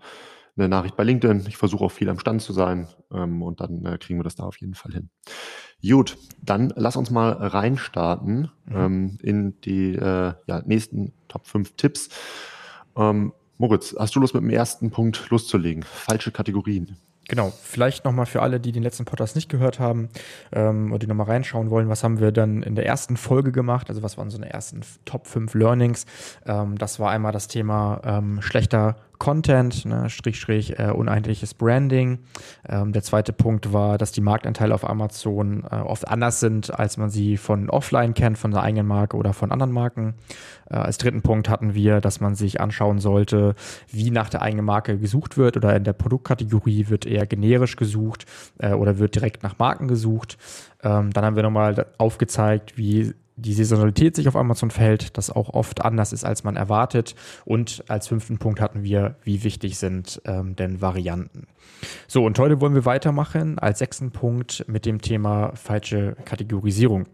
eine 0.59 0.69
Nachricht 0.69 0.95
bei 0.95 1.03
LinkedIn. 1.03 1.45
Ich 1.47 1.57
versuche 1.57 1.85
auch 1.85 1.91
viel 1.91 2.09
am 2.09 2.19
Stand 2.19 2.41
zu 2.41 2.53
sein 2.53 2.87
ähm, 3.11 3.41
und 3.41 3.61
dann 3.61 3.85
äh, 3.85 3.97
kriegen 3.97 4.19
wir 4.19 4.23
das 4.23 4.35
da 4.35 4.43
auf 4.43 4.57
jeden 4.57 4.75
Fall 4.75 4.91
hin. 4.91 5.09
Gut, 5.81 6.17
dann 6.41 6.73
lass 6.75 6.97
uns 6.97 7.09
mal 7.09 7.31
reinstarten 7.31 8.51
mhm. 8.65 8.75
ähm, 8.75 9.17
in 9.21 9.61
die 9.61 9.95
äh, 9.95 10.33
ja, 10.45 10.61
nächsten 10.65 11.13
Top 11.27 11.47
5 11.47 11.75
Tipps. 11.75 12.09
Ähm, 12.95 13.33
Moritz, 13.57 13.95
hast 13.97 14.15
du 14.15 14.19
Lust 14.19 14.33
mit 14.33 14.43
dem 14.43 14.49
ersten 14.49 14.91
Punkt 14.91 15.29
loszulegen? 15.29 15.83
Falsche 15.83 16.31
Kategorien. 16.31 16.97
Genau, 17.29 17.53
vielleicht 17.61 18.05
nochmal 18.05 18.25
für 18.25 18.41
alle, 18.41 18.59
die 18.59 18.71
den 18.71 18.81
letzten 18.81 19.05
Podcast 19.05 19.35
nicht 19.35 19.49
gehört 19.49 19.79
haben 19.79 20.09
ähm, 20.51 20.91
oder 20.91 20.99
die 20.99 21.07
nochmal 21.07 21.27
reinschauen 21.27 21.69
wollen, 21.69 21.87
was 21.87 22.03
haben 22.03 22.19
wir 22.19 22.31
dann 22.31 22.63
in 22.63 22.73
der 22.73 22.87
ersten 22.87 23.17
Folge 23.17 23.51
gemacht? 23.51 23.89
Also 23.89 24.01
was 24.01 24.17
waren 24.17 24.31
so 24.31 24.37
eine 24.37 24.51
ersten 24.51 24.81
Top 25.05 25.27
5 25.27 25.53
Learnings? 25.53 26.07
Ähm, 26.47 26.75
das 26.79 26.99
war 26.99 27.11
einmal 27.11 27.31
das 27.31 27.47
Thema 27.47 28.01
ähm, 28.03 28.41
schlechter 28.41 28.95
Content, 29.19 29.85
ne, 29.85 30.09
Strich, 30.09 30.39
Strich, 30.39 30.79
äh, 30.79 30.91
uneinheitliches 30.91 31.53
Branding. 31.53 32.19
Ähm, 32.67 32.93
der 32.93 33.03
zweite 33.03 33.33
Punkt 33.33 33.73
war, 33.73 33.97
dass 33.97 34.13
die 34.13 34.21
Marktanteile 34.21 34.73
auf 34.73 34.89
Amazon 34.89 35.65
äh, 35.69 35.75
oft 35.75 36.07
anders 36.07 36.39
sind, 36.39 36.73
als 36.73 36.97
man 36.97 37.09
sie 37.09 37.35
von 37.37 37.69
offline 37.69 38.13
kennt, 38.13 38.37
von 38.37 38.51
der 38.51 38.63
eigenen 38.63 38.87
Marke 38.87 39.17
oder 39.17 39.33
von 39.33 39.51
anderen 39.51 39.73
Marken. 39.73 40.15
Äh, 40.69 40.75
als 40.75 40.97
dritten 40.97 41.21
Punkt 41.21 41.49
hatten 41.49 41.73
wir, 41.73 41.99
dass 41.99 42.21
man 42.21 42.35
sich 42.35 42.61
anschauen 42.61 42.99
sollte, 42.99 43.55
wie 43.91 44.09
nach 44.09 44.29
der 44.29 44.41
eigenen 44.41 44.65
Marke 44.65 44.97
gesucht 44.97 45.37
wird 45.37 45.57
oder 45.57 45.75
in 45.75 45.83
der 45.83 45.93
Produktkategorie 45.93 46.87
wird 46.87 47.05
eher 47.05 47.27
generisch 47.27 47.75
gesucht 47.75 48.25
äh, 48.57 48.71
oder 48.71 48.99
wird 48.99 49.15
direkt 49.15 49.43
nach 49.43 49.59
Marken 49.59 49.89
gesucht. 49.89 50.37
Ähm, 50.81 51.11
dann 51.11 51.25
haben 51.25 51.35
wir 51.35 51.43
nochmal 51.43 51.87
aufgezeigt, 51.97 52.77
wie 52.77 53.13
die 53.39 53.53
Saisonalität 53.53 54.15
sich 54.15 54.27
auf 54.27 54.35
Amazon 54.35 54.71
verhält, 54.71 55.17
das 55.17 55.29
auch 55.29 55.49
oft 55.49 55.83
anders 55.83 56.13
ist, 56.13 56.23
als 56.23 56.43
man 56.43 56.55
erwartet. 56.55 57.15
Und 57.45 57.83
als 57.87 58.07
fünften 58.07 58.37
Punkt 58.37 58.61
hatten 58.61 58.83
wir, 58.83 59.15
wie 59.23 59.43
wichtig 59.43 59.77
sind 59.77 60.21
ähm, 60.25 60.55
denn 60.55 60.81
Varianten. 60.81 61.47
So, 62.07 62.23
und 62.25 62.37
heute 62.39 62.61
wollen 62.61 62.75
wir 62.75 62.85
weitermachen 62.85 63.59
als 63.59 63.79
sechsten 63.79 64.11
Punkt 64.11 64.65
mit 64.67 64.85
dem 64.85 65.01
Thema 65.01 65.55
falsche 65.55 66.15
Kategorisierung. 66.25 67.07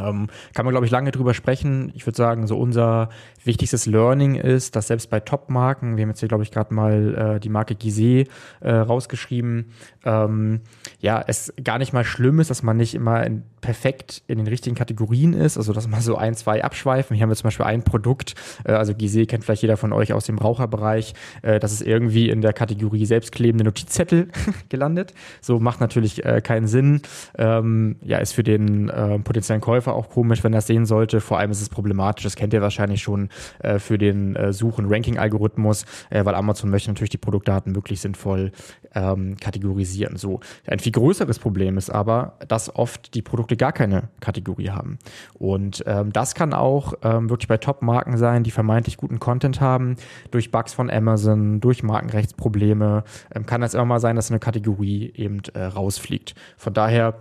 Ähm, 0.00 0.28
kann 0.54 0.64
man, 0.64 0.72
glaube 0.72 0.86
ich, 0.86 0.92
lange 0.92 1.10
drüber 1.10 1.34
sprechen. 1.34 1.92
Ich 1.94 2.06
würde 2.06 2.16
sagen, 2.16 2.46
so 2.46 2.58
unser 2.58 3.10
wichtigstes 3.44 3.86
Learning 3.86 4.34
ist, 4.34 4.76
dass 4.76 4.88
selbst 4.88 5.10
bei 5.10 5.20
Top-Marken, 5.20 5.96
wir 5.96 6.02
haben 6.02 6.10
jetzt 6.10 6.20
hier, 6.20 6.28
glaube 6.28 6.42
ich, 6.42 6.50
gerade 6.50 6.74
mal 6.74 7.34
äh, 7.36 7.40
die 7.40 7.48
Marke 7.48 7.74
Gizeh 7.74 8.26
äh, 8.60 8.72
rausgeschrieben, 8.72 9.72
ähm, 10.04 10.60
ja, 11.00 11.22
es 11.26 11.52
gar 11.62 11.78
nicht 11.78 11.92
mal 11.92 12.04
schlimm 12.04 12.40
ist, 12.40 12.50
dass 12.50 12.62
man 12.62 12.76
nicht 12.76 12.94
immer 12.94 13.24
in, 13.24 13.42
perfekt 13.60 14.22
in 14.26 14.38
den 14.38 14.46
richtigen 14.46 14.76
Kategorien 14.76 15.32
ist, 15.32 15.56
also 15.56 15.72
dass 15.72 15.88
man 15.88 16.00
so 16.00 16.16
ein, 16.16 16.34
zwei 16.34 16.64
abschweifen. 16.64 17.14
Hier 17.14 17.22
haben 17.22 17.30
wir 17.30 17.36
zum 17.36 17.48
Beispiel 17.48 17.66
ein 17.66 17.82
Produkt, 17.82 18.34
äh, 18.64 18.72
also 18.72 18.94
Gizeh 18.94 19.26
kennt 19.26 19.44
vielleicht 19.44 19.62
jeder 19.62 19.76
von 19.76 19.92
euch 19.92 20.12
aus 20.12 20.24
dem 20.24 20.38
Raucherbereich, 20.38 21.14
äh, 21.42 21.58
das 21.58 21.72
ist 21.72 21.82
irgendwie 21.82 22.28
in 22.28 22.40
der 22.40 22.52
Kategorie 22.52 23.06
selbstklebende 23.06 23.64
Notizzettel 23.64 24.28
gelandet. 24.68 25.14
So 25.40 25.60
macht 25.60 25.80
natürlich 25.80 26.24
äh, 26.24 26.40
keinen 26.40 26.66
Sinn. 26.66 27.02
Ähm, 27.36 27.96
ja, 28.02 28.18
ist 28.18 28.32
für 28.32 28.42
den 28.42 28.88
äh, 28.88 29.18
potenziellen 29.18 29.60
Käufer 29.60 29.89
auch 29.92 30.08
komisch, 30.10 30.44
wenn 30.44 30.52
er 30.52 30.58
das 30.58 30.66
sehen 30.66 30.86
sollte. 30.86 31.20
Vor 31.20 31.38
allem 31.38 31.50
ist 31.50 31.62
es 31.62 31.68
problematisch, 31.68 32.24
das 32.24 32.36
kennt 32.36 32.52
ihr 32.52 32.62
wahrscheinlich 32.62 33.02
schon 33.02 33.28
äh, 33.60 33.78
für 33.78 33.98
den 33.98 34.36
äh, 34.36 34.52
Such- 34.52 34.78
und 34.78 34.90
Ranking-Algorithmus, 34.90 35.84
äh, 36.10 36.24
weil 36.24 36.34
Amazon 36.34 36.70
möchte 36.70 36.90
natürlich 36.90 37.10
die 37.10 37.18
Produktdaten 37.18 37.74
wirklich 37.74 38.00
sinnvoll 38.00 38.52
ähm, 38.94 39.36
kategorisieren. 39.38 40.16
So. 40.16 40.40
Ein 40.66 40.78
viel 40.78 40.92
größeres 40.92 41.38
Problem 41.38 41.78
ist 41.78 41.90
aber, 41.90 42.34
dass 42.48 42.74
oft 42.74 43.14
die 43.14 43.22
Produkte 43.22 43.56
gar 43.56 43.72
keine 43.72 44.08
Kategorie 44.20 44.70
haben. 44.70 44.98
Und 45.34 45.84
ähm, 45.86 46.12
das 46.12 46.34
kann 46.34 46.52
auch 46.52 46.94
ähm, 47.02 47.30
wirklich 47.30 47.48
bei 47.48 47.56
Top-Marken 47.56 48.16
sein, 48.16 48.42
die 48.42 48.50
vermeintlich 48.50 48.96
guten 48.96 49.20
Content 49.20 49.60
haben, 49.60 49.96
durch 50.30 50.50
Bugs 50.50 50.74
von 50.74 50.90
Amazon, 50.90 51.60
durch 51.60 51.82
Markenrechtsprobleme, 51.82 53.04
ähm, 53.34 53.46
kann 53.46 53.62
es 53.62 53.74
immer 53.74 53.84
mal 53.84 54.00
sein, 54.00 54.16
dass 54.16 54.30
eine 54.30 54.40
Kategorie 54.40 55.12
eben 55.14 55.40
äh, 55.54 55.64
rausfliegt. 55.64 56.34
Von 56.56 56.74
daher 56.74 57.14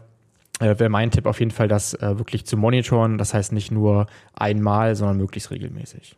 wäre 0.66 0.90
mein 0.90 1.12
Tipp 1.12 1.26
auf 1.26 1.40
jeden 1.40 1.52
Fall, 1.52 1.68
das 1.68 1.94
äh, 1.94 2.18
wirklich 2.18 2.46
zu 2.46 2.58
monitoren. 2.58 3.18
Das 3.18 3.34
heißt 3.34 3.54
nicht 3.54 3.72
nur 3.72 4.08
einmal, 4.34 4.96
sondern 4.96 5.18
möglichst 5.18 5.52
regelmäßig. 5.52 6.16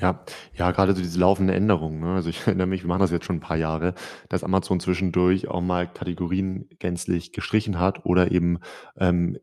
Ja, 0.00 0.20
ja, 0.56 0.70
gerade 0.72 0.94
so 0.94 1.00
diese 1.00 1.20
laufende 1.20 1.54
Änderung. 1.54 2.00
Ne? 2.00 2.14
Also 2.14 2.28
ich 2.28 2.40
erinnere 2.46 2.66
mich, 2.66 2.82
wir 2.82 2.88
machen 2.88 3.00
das 3.00 3.10
jetzt 3.10 3.24
schon 3.24 3.36
ein 3.36 3.40
paar 3.40 3.56
Jahre, 3.56 3.94
dass 4.28 4.44
Amazon 4.44 4.80
zwischendurch 4.80 5.48
auch 5.48 5.60
mal 5.60 5.86
Kategorien 5.86 6.68
gänzlich 6.78 7.32
gestrichen 7.32 7.78
hat 7.78 8.04
oder 8.04 8.32
eben 8.32 8.58
ähm, 8.98 9.38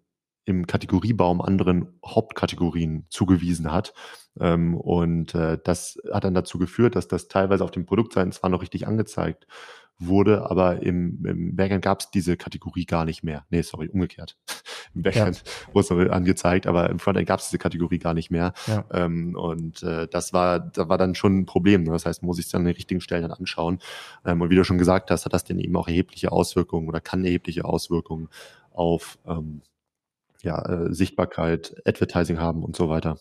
im 0.45 0.67
Kategoriebaum 0.67 1.41
anderen 1.41 1.99
Hauptkategorien 2.05 3.05
zugewiesen 3.09 3.71
hat. 3.71 3.93
Ähm, 4.39 4.75
und 4.75 5.35
äh, 5.35 5.57
das 5.63 5.99
hat 6.11 6.23
dann 6.23 6.33
dazu 6.33 6.57
geführt, 6.57 6.95
dass 6.95 7.07
das 7.07 7.27
teilweise 7.27 7.63
auf 7.63 7.71
den 7.71 7.85
Produktseiten 7.85 8.31
zwar 8.31 8.49
noch 8.49 8.61
richtig 8.61 8.87
angezeigt 8.87 9.47
wurde, 9.99 10.49
aber 10.49 10.81
im, 10.81 11.23
im 11.25 11.55
Backend 11.55 11.83
gab 11.83 12.01
es 12.01 12.09
diese 12.09 12.35
Kategorie 12.35 12.85
gar 12.85 13.05
nicht 13.05 13.23
mehr. 13.23 13.45
Nee, 13.49 13.61
sorry, 13.61 13.87
umgekehrt. 13.87 14.37
Im 14.95 15.03
Backend 15.03 15.43
ja. 15.45 15.73
wurde 15.73 16.05
es 16.05 16.11
angezeigt, 16.11 16.67
aber 16.67 16.89
im 16.89 16.99
Frontend 16.99 17.25
gab 17.25 17.39
es 17.39 17.47
diese 17.47 17.59
Kategorie 17.59 17.97
gar 17.97 18.13
nicht 18.13 18.29
mehr. 18.29 18.53
Ja. 18.67 18.83
Ähm, 18.91 19.35
und 19.35 19.83
äh, 19.83 20.07
das 20.09 20.33
war, 20.33 20.59
da 20.59 20.89
war 20.89 20.97
dann 20.97 21.15
schon 21.15 21.39
ein 21.39 21.45
Problem. 21.45 21.83
Ne? 21.83 21.91
Das 21.91 22.05
heißt, 22.05 22.23
man 22.23 22.27
muss 22.27 22.37
sich 22.37 22.49
dann 22.49 22.61
an 22.61 22.65
den 22.65 22.75
richtigen 22.75 22.99
Stellen 22.99 23.21
dann 23.21 23.31
anschauen. 23.31 23.79
Ähm, 24.25 24.41
und 24.41 24.49
wie 24.49 24.55
du 24.55 24.65
schon 24.65 24.77
gesagt 24.77 25.09
hast, 25.09 25.23
hat 25.23 25.33
das 25.33 25.45
denn 25.45 25.59
eben 25.59 25.75
auch 25.77 25.87
erhebliche 25.87 26.33
Auswirkungen 26.33 26.89
oder 26.89 26.99
kann 26.99 27.23
erhebliche 27.23 27.63
Auswirkungen 27.63 28.27
auf 28.73 29.17
ähm, 29.25 29.61
ja, 30.41 30.61
äh, 30.61 30.93
Sichtbarkeit, 30.93 31.75
Advertising 31.85 32.39
haben 32.39 32.63
und 32.63 32.75
so 32.75 32.89
weiter. 32.89 33.17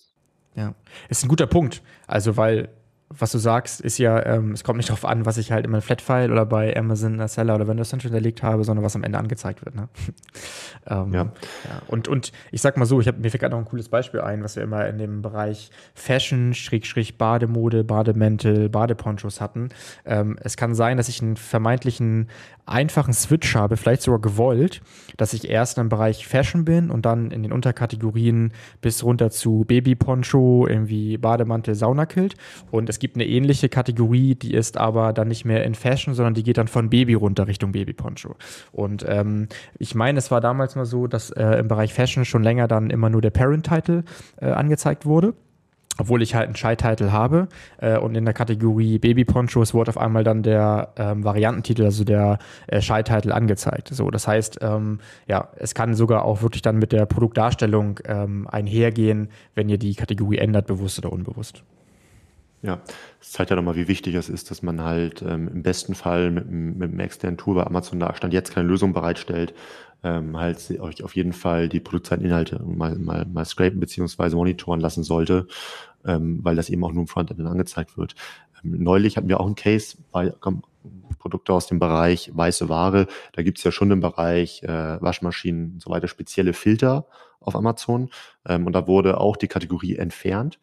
Ja, 0.57 0.75
ist 1.09 1.23
ein 1.25 1.29
guter 1.29 1.47
Punkt. 1.47 1.83
Also, 2.09 2.37
weil 2.37 2.71
was 3.13 3.33
du 3.33 3.39
sagst, 3.39 3.81
ist 3.81 3.99
ja, 3.99 4.25
ähm, 4.25 4.53
es 4.53 4.63
kommt 4.63 4.77
nicht 4.77 4.89
darauf 4.89 5.05
an, 5.05 5.27
was 5.27 5.37
ich 5.37 5.51
halt 5.51 5.65
in 5.65 5.73
meinem 5.73 5.83
Flat-File 5.83 6.31
oder 6.31 6.47
bei 6.47 6.77
Amazon 6.77 7.19
der 7.19 7.27
Seller 7.27 7.57
oder 7.57 7.67
Vendor 7.67 7.85
Central 7.85 8.13
hinterlegt 8.13 8.45
habe, 8.45 8.63
sondern 8.63 8.85
was 8.85 8.95
am 8.95 9.03
Ende 9.03 9.19
angezeigt 9.19 9.65
wird. 9.65 9.75
Ne? 9.75 9.89
ähm, 10.87 11.13
ja. 11.13 11.25
ja. 11.25 11.83
Und, 11.89 12.07
und 12.07 12.31
ich 12.53 12.63
sag 12.63 12.77
mal 12.77 12.87
so, 12.87 13.01
ich 13.01 13.09
hab, 13.09 13.19
mir 13.19 13.31
fällt 13.31 13.41
gerade 13.41 13.57
noch 13.57 13.61
ein 13.61 13.69
cooles 13.69 13.89
Beispiel 13.89 14.21
ein, 14.21 14.45
was 14.45 14.55
wir 14.55 14.63
immer 14.63 14.87
in 14.87 14.99
dem 14.99 15.23
Bereich 15.23 15.71
Fashion, 15.95 16.55
Schrägstrich, 16.55 17.19
Bademode, 17.19 17.83
Bademäntel, 17.83 18.69
Badeponchos 18.69 19.41
hatten. 19.41 19.71
Ähm, 20.05 20.39
es 20.43 20.57
kann 20.57 20.77
sein, 20.77 20.97
dass 20.97 21.09
ich 21.09 21.21
einen 21.21 21.37
vermeintlichen 21.37 22.29
einfachen 22.65 23.13
Switch 23.13 23.57
habe, 23.57 23.77
vielleicht 23.77 24.03
sogar 24.03 24.21
gewollt, 24.21 24.81
dass 25.17 25.33
ich 25.33 25.51
erst 25.51 25.79
im 25.79 25.89
Bereich 25.89 26.29
Fashion 26.29 26.65
bin 26.65 26.91
und 26.91 27.05
dann 27.05 27.33
in 27.33 27.43
den 27.43 27.53
Unterkategorien 27.53 28.53
bis 28.81 29.03
runter 29.03 29.31
zu 29.31 29.65
Babyponcho, 29.67 30.69
irgendwie 30.69 31.19
Bademantel, 31.19 31.75
Saunakilt. 31.75 32.37
Und 32.71 32.89
es 32.89 33.00
gibt 33.01 33.17
eine 33.17 33.27
ähnliche 33.27 33.69
Kategorie, 33.69 34.35
die 34.37 34.55
ist 34.55 34.77
aber 34.77 35.13
dann 35.13 35.29
nicht 35.29 35.45
mehr 35.45 35.65
in 35.65 35.75
Fashion, 35.75 36.15
sondern 36.15 36.35
die 36.35 36.43
geht 36.43 36.59
dann 36.59 36.69
von 36.69 36.91
Baby 36.91 37.15
runter 37.15 37.49
Richtung 37.49 37.73
Babyponcho. 37.73 38.37
Und 38.73 39.05
ähm, 39.09 39.49
ich 39.79 39.95
meine, 39.95 40.19
es 40.19 40.31
war 40.31 40.41
damals 40.41 40.77
mal 40.77 40.87
so, 40.87 41.07
dass 41.07 41.31
äh, 41.31 41.59
im 41.59 41.69
Bereich 41.69 41.93
Fashion 41.93 42.25
schon 42.25 42.43
länger 42.43 42.69
dann 42.69 42.91
immer 42.91 43.11
nur 43.11 43.23
der 43.23 43.31
Parent-Title 43.31 44.05
äh, 44.41 44.47
angezeigt 44.47 45.07
wurde 45.07 45.35
obwohl 46.01 46.23
ich 46.23 46.35
halt 46.35 46.47
einen 46.47 46.57
Shy-Title 46.57 47.13
habe. 47.13 47.49
Äh, 47.79 47.99
und 47.99 48.17
in 48.17 48.25
der 48.25 48.35
Kategorie 48.35 48.99
Baby 48.99 49.25
Ponchos 49.25 49.75
wurde 49.75 49.91
auf 49.91 49.99
einmal 49.99 50.25
dann 50.25 50.43
der 50.43 50.95
ähm, 50.97 51.25
Variantentitel, 51.25 51.85
also 51.85 52.05
der 52.05 52.39
äh, 52.67 52.81
Shy-Title 52.81 53.35
angezeigt. 53.35 53.89
So, 53.89 54.11
das 54.11 54.27
heißt, 54.27 54.59
ähm, 54.63 55.01
ja, 55.29 55.49
es 55.57 55.75
kann 55.75 55.95
sogar 55.95 56.25
auch 56.25 56.43
wirklich 56.43 56.63
dann 56.63 56.79
mit 56.79 56.93
der 56.93 57.07
Produktdarstellung 57.07 58.01
ähm, 58.07 58.49
einhergehen, 58.49 59.29
wenn 59.55 59.69
ihr 59.69 59.79
die 59.79 59.95
Kategorie 59.95 60.39
ändert, 60.39 60.67
bewusst 60.67 60.99
oder 60.99 61.13
unbewusst. 61.13 61.63
Ja, 62.63 62.83
das 63.19 63.33
zeigt 63.33 63.49
ja 63.51 63.57
nochmal, 63.57 63.77
wie 63.77 63.89
wichtig 63.89 64.15
es 64.15 64.29
ist, 64.29 64.51
dass 64.51 64.63
man 64.63 64.83
halt 64.83 65.23
ähm, 65.23 65.49
im 65.49 65.63
besten 65.63 65.95
Fall 65.95 66.31
mit, 66.31 66.51
mit 66.51 66.91
einem 66.91 67.01
externen 67.01 67.39
Tool 67.39 67.55
bei 67.55 67.67
Amazon 67.67 68.01
da 68.01 68.15
stand 68.15 68.35
jetzt 68.35 68.53
keine 68.53 68.69
Lösung 68.69 68.93
bereitstellt, 68.93 69.55
ähm, 70.03 70.37
halt 70.37 70.59
euch 70.79 71.03
auf 71.03 71.17
jeden 71.17 71.33
Fall 71.33 71.71
die 71.71 71.81
Produktseiteninhalte 71.81 72.63
mal, 72.63 72.99
mal, 72.99 73.25
mal 73.25 73.47
scrapen 73.47 73.81
beziehungsweise 73.81 74.37
monitoren 74.37 74.81
lassen 74.81 75.05
sollte, 75.05 75.47
ähm, 76.05 76.41
weil 76.43 76.55
das 76.55 76.69
eben 76.69 76.85
auch 76.85 76.93
nur 76.93 77.03
im 77.03 77.09
Frontend 77.09 77.41
angezeigt 77.41 77.97
wird. 77.97 78.15
Ähm, 78.63 78.83
neulich 78.83 79.17
hatten 79.17 79.29
wir 79.29 79.41
auch 79.41 79.47
einen 79.47 79.55
Case 79.55 79.97
bei 80.13 80.31
komm, 80.41 80.63
Produkte 81.19 81.55
aus 81.55 81.67
dem 81.67 81.79
Bereich 81.79 82.31
weiße 82.35 82.69
Ware. 82.69 83.07
Da 83.33 83.43
gibt's 83.43 83.65
ja 83.65 83.73
schon 83.73 83.91
im 83.91 84.01
Bereich 84.01 84.63
äh, 84.65 85.01
Waschmaschinen 85.01 85.73
und 85.75 85.83
so 85.83 85.91
weiter 85.91 86.09
spezielle 86.09 86.53
Filter 86.53 87.07
auf 87.41 87.57
Amazon. 87.57 88.11
Ähm, 88.47 88.67
und 88.67 88.75
da 88.75 88.87
wurde 88.87 89.19
auch 89.19 89.37
die 89.37 89.49
Kategorie 89.49 89.97
entfernt, 89.97 90.59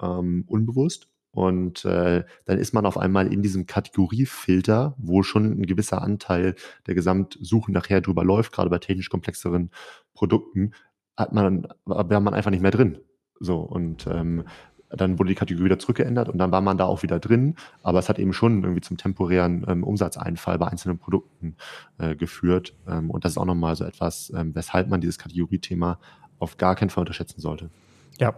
ähm, 0.00 0.44
unbewusst. 0.46 1.08
Und 1.32 1.84
äh, 1.84 2.24
dann 2.44 2.58
ist 2.58 2.74
man 2.74 2.86
auf 2.86 2.98
einmal 2.98 3.32
in 3.32 3.42
diesem 3.42 3.66
Kategoriefilter, 3.66 4.94
wo 4.98 5.22
schon 5.22 5.60
ein 5.60 5.66
gewisser 5.66 6.02
Anteil 6.02 6.56
der 6.86 6.94
Gesamtsuche 6.94 7.70
nachher 7.70 8.00
drüber 8.00 8.24
läuft, 8.24 8.52
gerade 8.52 8.70
bei 8.70 8.78
technisch 8.78 9.10
komplexeren 9.10 9.70
Produkten, 10.12 10.72
hat 11.16 11.32
man, 11.32 11.68
war 11.84 12.20
man 12.20 12.34
einfach 12.34 12.50
nicht 12.50 12.62
mehr 12.62 12.70
drin. 12.70 12.98
So, 13.38 13.60
und 13.60 14.06
ähm, 14.06 14.44
dann 14.90 15.18
wurde 15.18 15.28
die 15.28 15.34
Kategorie 15.36 15.66
wieder 15.66 15.78
zurückgeändert 15.78 16.28
und 16.28 16.38
dann 16.38 16.50
war 16.50 16.60
man 16.60 16.76
da 16.76 16.84
auch 16.84 17.02
wieder 17.02 17.20
drin, 17.20 17.54
aber 17.82 18.00
es 18.00 18.08
hat 18.08 18.18
eben 18.18 18.32
schon 18.32 18.62
irgendwie 18.62 18.80
zum 18.80 18.96
temporären 18.96 19.64
ähm, 19.68 19.84
Umsatzeinfall 19.84 20.58
bei 20.58 20.66
einzelnen 20.66 20.98
Produkten 20.98 21.56
äh, 21.98 22.16
geführt. 22.16 22.74
Ähm, 22.88 23.10
und 23.10 23.24
das 23.24 23.32
ist 23.32 23.38
auch 23.38 23.44
nochmal 23.44 23.76
so 23.76 23.84
etwas, 23.84 24.32
ähm, 24.36 24.54
weshalb 24.54 24.88
man 24.88 25.00
dieses 25.00 25.18
Kategoriethema 25.18 26.00
auf 26.38 26.56
gar 26.56 26.74
keinen 26.74 26.90
Fall 26.90 27.02
unterschätzen 27.02 27.40
sollte. 27.40 27.70
Ja. 28.18 28.34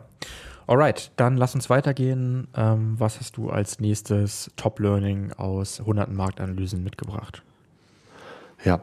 Alright, 0.66 1.10
dann 1.16 1.36
lass 1.36 1.54
uns 1.54 1.68
weitergehen. 1.70 2.48
Ähm, 2.56 2.94
was 2.98 3.18
hast 3.18 3.36
du 3.36 3.50
als 3.50 3.80
nächstes 3.80 4.50
Top-Learning 4.56 5.32
aus 5.32 5.80
hunderten 5.80 6.14
Marktanalysen 6.14 6.82
mitgebracht? 6.84 7.42
Ja, 8.64 8.80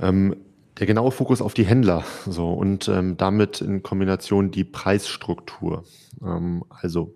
ähm, 0.00 0.36
der 0.78 0.86
genaue 0.86 1.10
Fokus 1.10 1.42
auf 1.42 1.54
die 1.54 1.66
Händler 1.66 2.04
so 2.26 2.52
und 2.52 2.88
ähm, 2.88 3.16
damit 3.16 3.60
in 3.60 3.82
Kombination 3.82 4.50
die 4.50 4.64
Preisstruktur. 4.64 5.84
Ähm, 6.22 6.64
also 6.70 7.14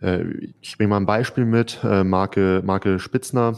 äh, 0.00 0.24
ich 0.60 0.76
bringe 0.78 0.88
mal 0.88 0.98
ein 0.98 1.06
Beispiel 1.06 1.44
mit. 1.44 1.80
Äh, 1.82 2.04
Marke, 2.04 2.62
Marke 2.64 2.98
Spitzner 2.98 3.56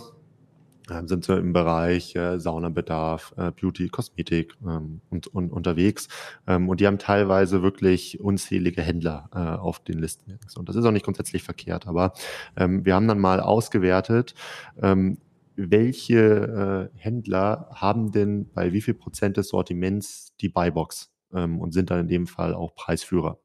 sind 1.07 1.27
wir 1.29 1.39
im 1.39 1.53
Bereich 1.53 2.15
äh, 2.15 2.39
Saunabedarf, 2.39 3.35
äh, 3.37 3.51
Beauty, 3.53 3.89
Kosmetik 3.89 4.55
ähm, 4.67 5.01
und, 5.11 5.29
und 5.29 5.51
unterwegs. 5.51 6.09
Ähm, 6.47 6.69
und 6.69 6.81
die 6.81 6.87
haben 6.87 6.99
teilweise 6.99 7.63
wirklich 7.63 8.21
unzählige 8.21 8.83
Händler 8.83 9.31
äh, 9.35 9.39
auf 9.39 9.81
den 9.81 9.99
Listen. 9.99 10.39
Und 10.57 10.69
das 10.69 10.77
ist 10.77 10.85
auch 10.85 10.91
nicht 10.91 11.05
grundsätzlich 11.05 11.43
verkehrt, 11.43 11.87
aber 11.87 12.13
ähm, 12.57 12.85
wir 12.85 12.95
haben 12.95 13.09
dann 13.09 13.19
mal 13.19 13.41
ausgewertet, 13.41 14.35
ähm, 14.83 15.19
welche 15.57 16.91
äh, 16.95 16.99
Händler 16.99 17.69
haben 17.73 18.13
denn 18.13 18.51
bei 18.53 18.73
wie 18.73 18.81
viel 18.81 18.95
Prozent 18.95 19.37
des 19.37 19.49
Sortiments 19.49 20.35
die 20.41 20.49
Buybox? 20.49 21.15
ähm, 21.35 21.61
und 21.61 21.73
sind 21.73 21.91
dann 21.91 22.01
in 22.01 22.09
dem 22.09 22.27
Fall 22.27 22.55
auch 22.55 22.75
Preisführer 22.75 23.39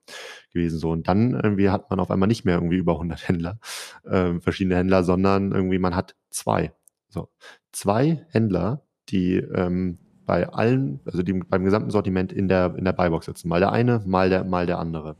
gewesen. 0.54 0.80
So 0.80 0.92
und 0.92 1.08
dann 1.08 1.34
irgendwie 1.34 1.70
hat 1.70 1.90
man 1.90 2.00
auf 2.00 2.12
einmal 2.12 2.28
nicht 2.28 2.46
mehr 2.46 2.56
irgendwie 2.56 2.78
über 2.78 2.94
100 2.94 3.28
Händler, 3.28 3.60
äh, 4.06 4.40
verschiedene 4.40 4.78
Händler, 4.78 5.04
sondern 5.04 5.52
irgendwie 5.52 5.80
man 5.80 5.96
hat 5.96 6.16
zwei 6.30 6.72
so, 7.10 7.30
zwei 7.72 8.26
Händler, 8.30 8.84
die 9.10 9.36
ähm, 9.36 9.98
bei 10.26 10.48
allen, 10.48 11.00
also 11.06 11.24
die 11.24 11.34
beim 11.34 11.64
gesamten 11.64 11.90
Sortiment 11.90 12.32
in 12.32 12.48
der, 12.48 12.76
in 12.78 12.86
der 12.86 12.94
Buybox 12.94 13.26
sitzen. 13.26 13.50
Mal 13.50 13.60
der 13.60 13.72
eine, 13.72 14.04
mal 14.06 14.30
der, 14.30 14.44
mal 14.44 14.68
der 14.68 14.78
andere. 14.78 15.16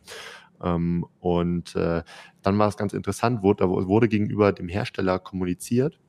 Ähm, 0.62 1.06
und 1.20 1.76
äh, 1.76 2.04
dann 2.42 2.60
war 2.60 2.68
es 2.68 2.78
ganz 2.78 2.94
interessant, 2.94 3.42
wurde, 3.42 3.68
wurde 3.70 4.08
gegenüber 4.08 4.52
dem 4.52 4.68
Hersteller 4.68 5.18
kommuniziert, 5.20 6.00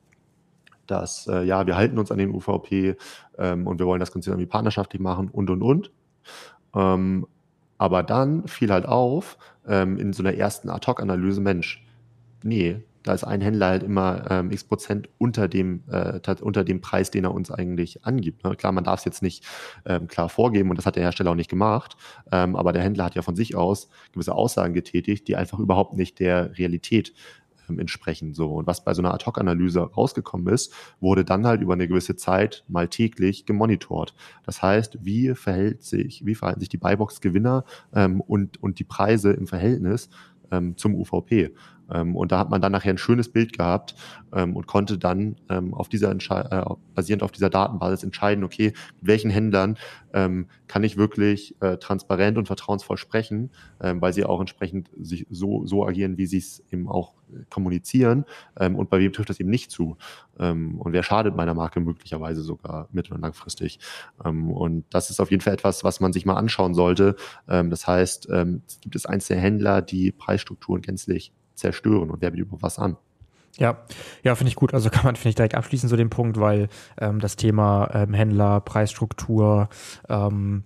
dass 0.85 1.27
äh, 1.27 1.43
ja, 1.43 1.65
wir 1.65 1.75
halten 1.75 1.97
uns 1.97 2.11
an 2.11 2.19
den 2.19 2.31
UVP 2.31 2.95
ähm, 3.37 3.65
und 3.65 3.79
wir 3.79 3.87
wollen 3.87 3.99
das 3.99 4.11
Ganze 4.11 4.29
irgendwie 4.29 4.47
partnerschaftlich 4.47 5.01
machen 5.01 5.29
und 5.29 5.49
und 5.49 5.61
und. 5.63 5.91
Ähm, 6.75 7.25
aber 7.77 8.03
dann 8.03 8.47
fiel 8.47 8.71
halt 8.71 8.85
auf, 8.85 9.37
ähm, 9.65 9.97
in 9.97 10.13
so 10.13 10.21
einer 10.21 10.35
ersten 10.35 10.69
Ad-Hoc-Analyse, 10.69 11.41
Mensch, 11.41 11.83
nee, 12.43 12.83
da 13.03 13.13
ist 13.13 13.23
ein 13.23 13.41
Händler 13.41 13.67
halt 13.67 13.83
immer 13.83 14.29
ähm, 14.29 14.51
x 14.51 14.63
Prozent 14.63 15.09
unter 15.17 15.47
dem, 15.47 15.83
äh, 15.89 16.19
unter 16.41 16.63
dem 16.63 16.81
Preis, 16.81 17.11
den 17.11 17.23
er 17.23 17.33
uns 17.33 17.51
eigentlich 17.51 18.05
angibt. 18.05 18.43
Ne? 18.43 18.55
Klar, 18.55 18.71
man 18.71 18.83
darf 18.83 18.99
es 18.99 19.05
jetzt 19.05 19.21
nicht 19.21 19.45
ähm, 19.85 20.07
klar 20.07 20.29
vorgeben 20.29 20.69
und 20.69 20.77
das 20.77 20.85
hat 20.85 20.95
der 20.95 21.03
Hersteller 21.03 21.31
auch 21.31 21.35
nicht 21.35 21.49
gemacht, 21.49 21.97
ähm, 22.31 22.55
aber 22.55 22.73
der 22.73 22.83
Händler 22.83 23.05
hat 23.05 23.15
ja 23.15 23.21
von 23.21 23.35
sich 23.35 23.55
aus 23.55 23.89
gewisse 24.11 24.35
Aussagen 24.35 24.73
getätigt, 24.73 25.27
die 25.27 25.35
einfach 25.35 25.59
überhaupt 25.59 25.95
nicht 25.95 26.19
der 26.19 26.57
Realität 26.57 27.13
ähm, 27.69 27.79
entsprechen. 27.79 28.33
So. 28.33 28.53
Und 28.53 28.67
was 28.67 28.83
bei 28.83 28.93
so 28.93 29.01
einer 29.01 29.13
Ad-Hoc-Analyse 29.13 29.81
rausgekommen 29.81 30.53
ist, 30.53 30.73
wurde 30.99 31.25
dann 31.25 31.45
halt 31.45 31.61
über 31.61 31.73
eine 31.73 31.87
gewisse 31.87 32.15
Zeit 32.15 32.63
mal 32.67 32.87
täglich 32.87 33.45
gemonitort. 33.45 34.13
Das 34.43 34.61
heißt, 34.61 34.99
wie 35.01 35.33
verhält 35.35 35.83
sich, 35.83 36.25
wie 36.25 36.35
verhalten 36.35 36.59
sich 36.59 36.69
die 36.69 36.77
Buybox-Gewinner 36.77 37.65
ähm, 37.93 38.21
und, 38.21 38.61
und 38.61 38.79
die 38.79 38.83
Preise 38.83 39.31
im 39.31 39.47
Verhältnis 39.47 40.09
ähm, 40.51 40.77
zum 40.77 40.95
UVP. 40.95 41.53
Ähm, 41.93 42.15
und 42.15 42.31
da 42.31 42.39
hat 42.39 42.49
man 42.49 42.61
dann 42.61 42.71
nachher 42.71 42.91
ein 42.91 42.97
schönes 42.97 43.29
Bild 43.29 43.57
gehabt 43.57 43.95
ähm, 44.33 44.55
und 44.55 44.67
konnte 44.67 44.97
dann 44.97 45.35
ähm, 45.49 45.73
auf 45.73 45.89
dieser 45.89 46.11
äh, 46.11 46.63
basierend 46.95 47.23
auf 47.23 47.31
dieser 47.31 47.49
Datenbasis 47.49 48.03
entscheiden, 48.03 48.43
okay, 48.43 48.73
mit 48.99 49.07
welchen 49.07 49.29
Händlern 49.31 49.77
kann 50.13 50.83
ich 50.83 50.97
wirklich 50.97 51.55
äh, 51.61 51.77
transparent 51.77 52.37
und 52.37 52.45
vertrauensvoll 52.45 52.97
sprechen, 52.97 53.49
weil 53.79 54.11
sie 54.11 54.25
auch 54.25 54.41
entsprechend 54.41 54.89
sich 54.99 55.25
so, 55.29 55.65
so 55.65 55.87
agieren, 55.87 56.17
wie 56.17 56.25
sie 56.25 56.39
es 56.39 56.61
eben 56.69 56.89
auch 56.89 57.13
kommunizieren 57.49 58.25
und 58.55 58.89
bei 58.89 58.99
wem 58.99 59.13
trifft 59.13 59.29
das 59.29 59.39
eben 59.39 59.49
nicht 59.49 59.71
zu 59.71 59.95
und 60.37 60.87
wer 60.87 61.03
schadet 61.03 61.37
meiner 61.37 61.53
Marke 61.53 61.79
möglicherweise 61.79 62.41
sogar 62.41 62.89
mittel- 62.91 63.13
und 63.13 63.21
langfristig. 63.21 63.79
und 64.17 64.83
das 64.89 65.11
ist 65.11 65.21
auf 65.21 65.31
jeden 65.31 65.41
Fall 65.41 65.53
etwas, 65.53 65.85
was 65.85 66.01
man 66.01 66.11
sich 66.11 66.25
mal 66.25 66.35
anschauen 66.35 66.73
sollte. 66.73 67.15
das 67.45 67.87
heißt, 67.87 68.27
gibt 68.81 68.95
es 68.97 69.05
einzelne 69.05 69.39
Händler, 69.39 69.81
die 69.81 70.11
Preisstrukturen 70.11 70.81
gänzlich 70.81 71.31
zerstören 71.61 72.09
und 72.09 72.21
wer 72.21 72.31
bietet 72.31 72.49
was 72.61 72.77
an. 72.77 72.97
Ja, 73.57 73.77
ja, 74.23 74.35
finde 74.35 74.49
ich 74.49 74.55
gut. 74.55 74.73
Also 74.73 74.89
kann 74.89 75.03
man, 75.03 75.15
finde 75.15 75.29
ich, 75.29 75.35
direkt 75.35 75.55
abschließen 75.55 75.89
zu 75.89 75.95
dem 75.95 76.09
Punkt, 76.09 76.39
weil 76.39 76.69
ähm, 76.99 77.19
das 77.19 77.35
Thema 77.35 77.89
ähm, 77.93 78.13
Händler, 78.13 78.61
Preisstruktur, 78.61 79.69
ähm, 80.09 80.63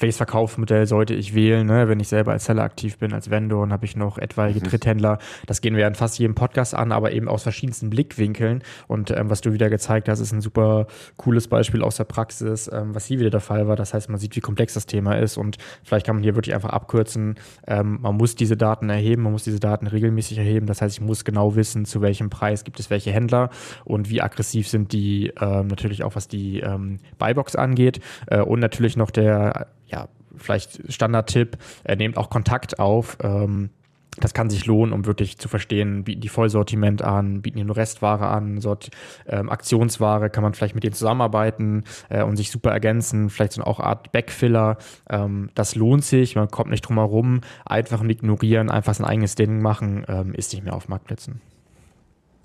welches 0.00 0.16
Verkaufsmodell 0.16 0.86
sollte 0.86 1.14
ich 1.14 1.34
wählen, 1.34 1.66
ne? 1.66 1.88
wenn 1.88 2.00
ich 2.00 2.08
selber 2.08 2.32
als 2.32 2.46
Seller 2.46 2.62
aktiv 2.62 2.98
bin, 2.98 3.12
als 3.12 3.30
Vendor 3.30 3.62
und 3.62 3.72
habe 3.72 3.84
ich 3.84 3.96
noch 3.96 4.18
etwaige 4.18 4.60
mhm. 4.60 4.64
Dritthändler. 4.64 5.18
Das 5.46 5.60
gehen 5.60 5.76
wir 5.76 5.86
in 5.86 5.94
fast 5.94 6.18
jedem 6.18 6.34
Podcast 6.34 6.74
an, 6.74 6.92
aber 6.92 7.12
eben 7.12 7.28
aus 7.28 7.42
verschiedensten 7.42 7.90
Blickwinkeln. 7.90 8.62
Und 8.88 9.10
ähm, 9.10 9.30
was 9.30 9.40
du 9.40 9.52
wieder 9.52 9.70
gezeigt 9.70 10.08
hast, 10.08 10.20
ist 10.20 10.32
ein 10.32 10.40
super 10.40 10.86
cooles 11.16 11.48
Beispiel 11.48 11.82
aus 11.82 11.96
der 11.96 12.04
Praxis, 12.04 12.70
ähm, 12.72 12.94
was 12.94 13.06
hier 13.06 13.20
wieder 13.20 13.30
der 13.30 13.40
Fall 13.40 13.68
war. 13.68 13.76
Das 13.76 13.94
heißt, 13.94 14.08
man 14.08 14.18
sieht, 14.18 14.34
wie 14.36 14.40
komplex 14.40 14.74
das 14.74 14.86
Thema 14.86 15.14
ist 15.14 15.36
und 15.36 15.58
vielleicht 15.84 16.06
kann 16.06 16.16
man 16.16 16.22
hier 16.22 16.34
wirklich 16.34 16.54
einfach 16.54 16.70
abkürzen. 16.70 17.36
Ähm, 17.66 17.98
man 18.00 18.16
muss 18.16 18.34
diese 18.34 18.56
Daten 18.56 18.90
erheben, 18.90 19.22
man 19.22 19.32
muss 19.32 19.44
diese 19.44 19.60
Daten 19.60 19.86
regelmäßig 19.86 20.38
erheben. 20.38 20.66
Das 20.66 20.82
heißt, 20.82 20.96
ich 20.96 21.00
muss 21.00 21.24
genau 21.24 21.54
wissen, 21.54 21.84
zu 21.84 22.00
welchem 22.00 22.30
Preis 22.30 22.64
gibt 22.64 22.80
es 22.80 22.90
welche 22.90 23.12
Händler 23.12 23.50
und 23.84 24.10
wie 24.10 24.22
aggressiv 24.22 24.68
sind 24.68 24.92
die 24.92 25.32
ähm, 25.40 25.68
natürlich 25.68 26.02
auch, 26.02 26.16
was 26.16 26.28
die 26.28 26.60
ähm, 26.60 26.98
Buybox 27.18 27.56
angeht. 27.56 28.00
Äh, 28.26 28.40
und 28.40 28.60
natürlich 28.60 28.96
noch 28.96 29.10
der 29.10 29.68
ja, 29.86 30.08
vielleicht 30.36 30.92
Standardtipp, 30.92 31.58
äh, 31.84 31.96
nehmt 31.96 32.16
auch 32.16 32.30
Kontakt 32.30 32.78
auf. 32.78 33.18
Ähm, 33.22 33.70
das 34.16 34.32
kann 34.32 34.48
sich 34.48 34.66
lohnen, 34.66 34.92
um 34.92 35.06
wirklich 35.06 35.38
zu 35.38 35.48
verstehen, 35.48 36.04
bieten 36.04 36.20
die 36.20 36.28
Vollsortiment 36.28 37.02
an, 37.02 37.42
bieten 37.42 37.58
die 37.58 37.64
nur 37.64 37.76
Restware 37.76 38.28
an, 38.28 38.60
Sort, 38.60 38.90
ähm, 39.26 39.50
Aktionsware, 39.50 40.30
kann 40.30 40.42
man 40.44 40.54
vielleicht 40.54 40.74
mit 40.74 40.84
denen 40.84 40.94
zusammenarbeiten 40.94 41.84
äh, 42.10 42.22
und 42.22 42.36
sich 42.36 42.50
super 42.50 42.70
ergänzen, 42.70 43.28
vielleicht 43.28 43.52
so 43.52 43.60
eine 43.60 43.66
auch 43.66 43.80
Art 43.80 44.12
Backfiller. 44.12 44.78
Ähm, 45.10 45.50
das 45.54 45.74
lohnt 45.74 46.04
sich, 46.04 46.36
man 46.36 46.48
kommt 46.48 46.70
nicht 46.70 46.82
drum 46.82 46.96
herum, 46.96 47.40
einfach 47.64 48.02
ignorieren, 48.04 48.70
einfach 48.70 48.94
sein 48.94 49.06
eigenes 49.06 49.34
Ding 49.34 49.60
machen, 49.60 50.04
ähm, 50.08 50.32
ist 50.34 50.52
nicht 50.52 50.64
mehr 50.64 50.74
auf 50.74 50.88
Marktplätzen. 50.88 51.40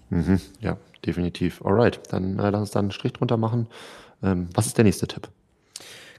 Mhm, 0.09 0.41
ja, 0.59 0.77
definitiv. 1.05 1.63
Alright, 1.63 1.99
dann 2.11 2.39
äh, 2.39 2.49
lass 2.49 2.61
uns 2.61 2.71
da 2.71 2.79
einen 2.79 2.91
Strich 2.91 3.13
drunter 3.13 3.37
machen. 3.37 3.67
Ähm, 4.23 4.49
was 4.55 4.65
ist 4.65 4.77
der 4.77 4.85
nächste 4.85 5.07
Tipp? 5.07 5.29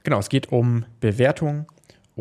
Genau, 0.03 0.19
es 0.19 0.29
geht 0.29 0.51
um 0.51 0.85
Bewertung 0.99 1.67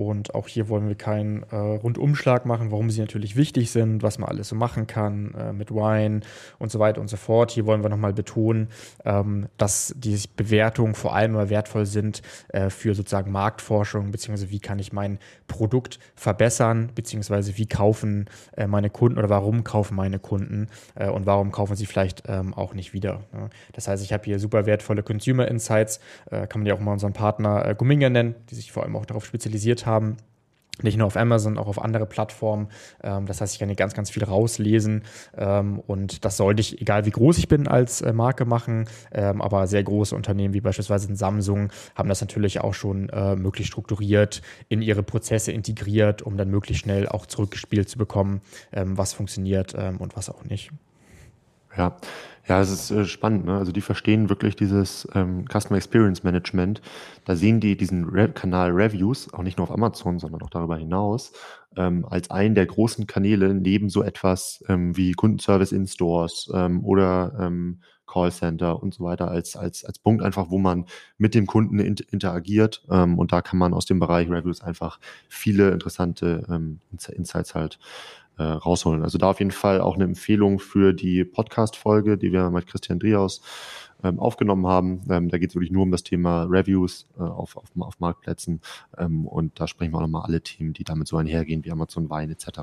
und 0.06 0.34
auch 0.34 0.48
hier 0.48 0.70
wollen 0.70 0.88
wir 0.88 0.94
keinen 0.94 1.42
äh, 1.50 1.56
Rundumschlag 1.56 2.46
machen, 2.46 2.70
warum 2.70 2.88
sie 2.88 3.00
natürlich 3.00 3.36
wichtig 3.36 3.70
sind, 3.70 4.02
was 4.02 4.18
man 4.18 4.30
alles 4.30 4.48
so 4.48 4.56
machen 4.56 4.86
kann 4.86 5.34
äh, 5.34 5.52
mit 5.52 5.70
Wine 5.70 6.20
und 6.58 6.70
so 6.70 6.78
weiter 6.78 7.02
und 7.02 7.08
so 7.08 7.18
fort. 7.18 7.50
Hier 7.50 7.66
wollen 7.66 7.82
wir 7.82 7.90
nochmal 7.90 8.14
betonen, 8.14 8.68
ähm, 9.04 9.48
dass 9.58 9.94
die 9.98 10.18
Bewertungen 10.36 10.94
vor 10.94 11.14
allem 11.14 11.34
wertvoll 11.50 11.84
sind 11.84 12.22
äh, 12.48 12.70
für 12.70 12.94
sozusagen 12.94 13.30
Marktforschung, 13.30 14.10
beziehungsweise 14.10 14.50
wie 14.50 14.58
kann 14.58 14.78
ich 14.78 14.92
mein 14.94 15.18
Produkt 15.48 15.98
verbessern, 16.14 16.90
beziehungsweise 16.94 17.58
wie 17.58 17.66
kaufen 17.66 18.24
äh, 18.56 18.66
meine 18.66 18.88
Kunden 18.88 19.18
oder 19.18 19.28
warum 19.28 19.64
kaufen 19.64 19.96
meine 19.96 20.18
Kunden 20.18 20.68
äh, 20.94 21.10
und 21.10 21.26
warum 21.26 21.52
kaufen 21.52 21.76
sie 21.76 21.84
vielleicht 21.84 22.22
ähm, 22.26 22.54
auch 22.54 22.72
nicht 22.72 22.94
wieder. 22.94 23.24
Ne? 23.34 23.50
Das 23.74 23.86
heißt, 23.86 24.02
ich 24.02 24.14
habe 24.14 24.24
hier 24.24 24.38
super 24.38 24.64
wertvolle 24.64 25.02
Consumer 25.02 25.46
Insights, 25.46 26.00
äh, 26.30 26.46
kann 26.46 26.62
man 26.62 26.66
ja 26.66 26.74
auch 26.74 26.80
mal 26.80 26.92
unseren 26.92 27.12
Partner 27.12 27.66
äh, 27.66 27.74
Gumminger 27.74 28.08
nennen, 28.08 28.34
die 28.48 28.54
sich 28.54 28.72
vor 28.72 28.84
allem 28.84 28.96
auch 28.96 29.04
darauf 29.04 29.26
spezialisiert 29.26 29.84
haben 29.84 29.89
haben. 29.90 30.16
Nicht 30.82 30.96
nur 30.96 31.06
auf 31.06 31.16
Amazon, 31.16 31.58
auch 31.58 31.66
auf 31.66 31.80
andere 31.80 32.06
Plattformen. 32.06 32.68
Ähm, 33.02 33.26
das 33.26 33.40
heißt, 33.40 33.52
ich 33.52 33.58
kann 33.58 33.68
hier 33.68 33.76
ganz, 33.76 33.94
ganz 33.94 34.10
viel 34.10 34.24
rauslesen. 34.24 35.02
Ähm, 35.36 35.80
und 35.86 36.24
das 36.24 36.36
sollte 36.36 36.60
ich, 36.60 36.80
egal 36.80 37.04
wie 37.06 37.10
groß 37.10 37.38
ich 37.38 37.48
bin, 37.48 37.68
als 37.68 38.00
äh, 38.00 38.12
Marke 38.12 38.44
machen. 38.44 38.88
Ähm, 39.12 39.42
aber 39.42 39.66
sehr 39.66 39.82
große 39.82 40.14
Unternehmen 40.14 40.54
wie 40.54 40.60
beispielsweise 40.60 41.14
Samsung 41.14 41.70
haben 41.94 42.08
das 42.08 42.20
natürlich 42.20 42.60
auch 42.60 42.74
schon 42.74 43.08
äh, 43.10 43.36
möglichst 43.36 43.72
strukturiert 43.72 44.42
in 44.68 44.82
ihre 44.82 45.02
Prozesse 45.02 45.52
integriert, 45.52 46.22
um 46.22 46.36
dann 46.36 46.50
möglichst 46.50 46.84
schnell 46.84 47.08
auch 47.08 47.26
zurückgespielt 47.26 47.88
zu 47.88 47.98
bekommen, 47.98 48.40
was 48.72 49.12
funktioniert 49.12 49.74
und 49.74 50.16
was 50.16 50.30
auch 50.30 50.44
nicht. 50.44 50.70
Ja, 51.76 51.96
ja, 52.48 52.60
es 52.60 52.70
ist 52.70 52.90
äh, 52.90 53.04
spannend. 53.04 53.44
Ne? 53.44 53.56
Also 53.56 53.70
die 53.70 53.80
verstehen 53.80 54.28
wirklich 54.28 54.56
dieses 54.56 55.06
ähm, 55.14 55.44
Customer 55.46 55.76
Experience 55.76 56.24
Management. 56.24 56.80
Da 57.24 57.36
sehen 57.36 57.60
die 57.60 57.76
diesen 57.76 58.04
Re 58.08 58.28
Kanal 58.28 58.72
Reviews, 58.72 59.32
auch 59.32 59.42
nicht 59.42 59.58
nur 59.58 59.68
auf 59.68 59.74
Amazon, 59.74 60.18
sondern 60.18 60.42
auch 60.42 60.50
darüber 60.50 60.76
hinaus, 60.76 61.32
ähm, 61.76 62.04
als 62.08 62.30
einen 62.30 62.56
der 62.56 62.66
großen 62.66 63.06
Kanäle 63.06 63.54
neben 63.54 63.88
so 63.88 64.02
etwas 64.02 64.64
ähm, 64.68 64.96
wie 64.96 65.12
Kundenservice 65.12 65.70
in 65.72 65.86
Stores 65.86 66.50
ähm, 66.52 66.84
oder 66.84 67.32
ähm, 67.40 67.80
Callcenter 68.08 68.82
und 68.82 68.92
so 68.94 69.04
weiter 69.04 69.28
als, 69.30 69.54
als, 69.54 69.84
als 69.84 70.00
Punkt 70.00 70.24
einfach, 70.24 70.50
wo 70.50 70.58
man 70.58 70.86
mit 71.18 71.36
dem 71.36 71.46
Kunden 71.46 71.78
inter 71.78 72.04
interagiert. 72.12 72.82
Ähm, 72.90 73.16
und 73.20 73.30
da 73.32 73.42
kann 73.42 73.60
man 73.60 73.72
aus 73.74 73.86
dem 73.86 74.00
Bereich 74.00 74.28
Reviews 74.28 74.60
einfach 74.62 74.98
viele 75.28 75.70
interessante 75.70 76.44
ähm, 76.50 76.80
Insights 77.16 77.54
halt 77.54 77.78
äh, 78.40 78.42
rausholen. 78.42 79.02
Also 79.02 79.18
da 79.18 79.30
auf 79.30 79.38
jeden 79.38 79.50
Fall 79.50 79.82
auch 79.82 79.96
eine 79.96 80.04
Empfehlung 80.04 80.58
für 80.58 80.94
die 80.94 81.24
Podcast-Folge, 81.24 82.16
die 82.16 82.32
wir 82.32 82.48
mit 82.50 82.66
Christian 82.66 82.98
Driaus 82.98 83.42
ähm, 84.02 84.18
aufgenommen 84.18 84.66
haben. 84.66 85.02
Ähm, 85.10 85.28
da 85.28 85.38
geht 85.38 85.50
es 85.50 85.54
wirklich 85.54 85.70
nur 85.70 85.82
um 85.82 85.90
das 85.90 86.02
Thema 86.02 86.44
Reviews 86.44 87.06
äh, 87.18 87.22
auf, 87.22 87.56
auf, 87.56 87.70
auf 87.78 88.00
Marktplätzen. 88.00 88.60
Ähm, 88.98 89.26
und 89.26 89.58
da 89.60 89.66
sprechen 89.66 89.92
wir 89.92 89.98
auch 89.98 90.02
nochmal 90.02 90.22
alle 90.22 90.40
Themen, 90.40 90.72
die 90.72 90.84
damit 90.84 91.08
so 91.08 91.16
einhergehen, 91.16 91.64
wie 91.64 91.70
Amazon 91.70 92.10
Wein 92.10 92.30
etc. 92.30 92.60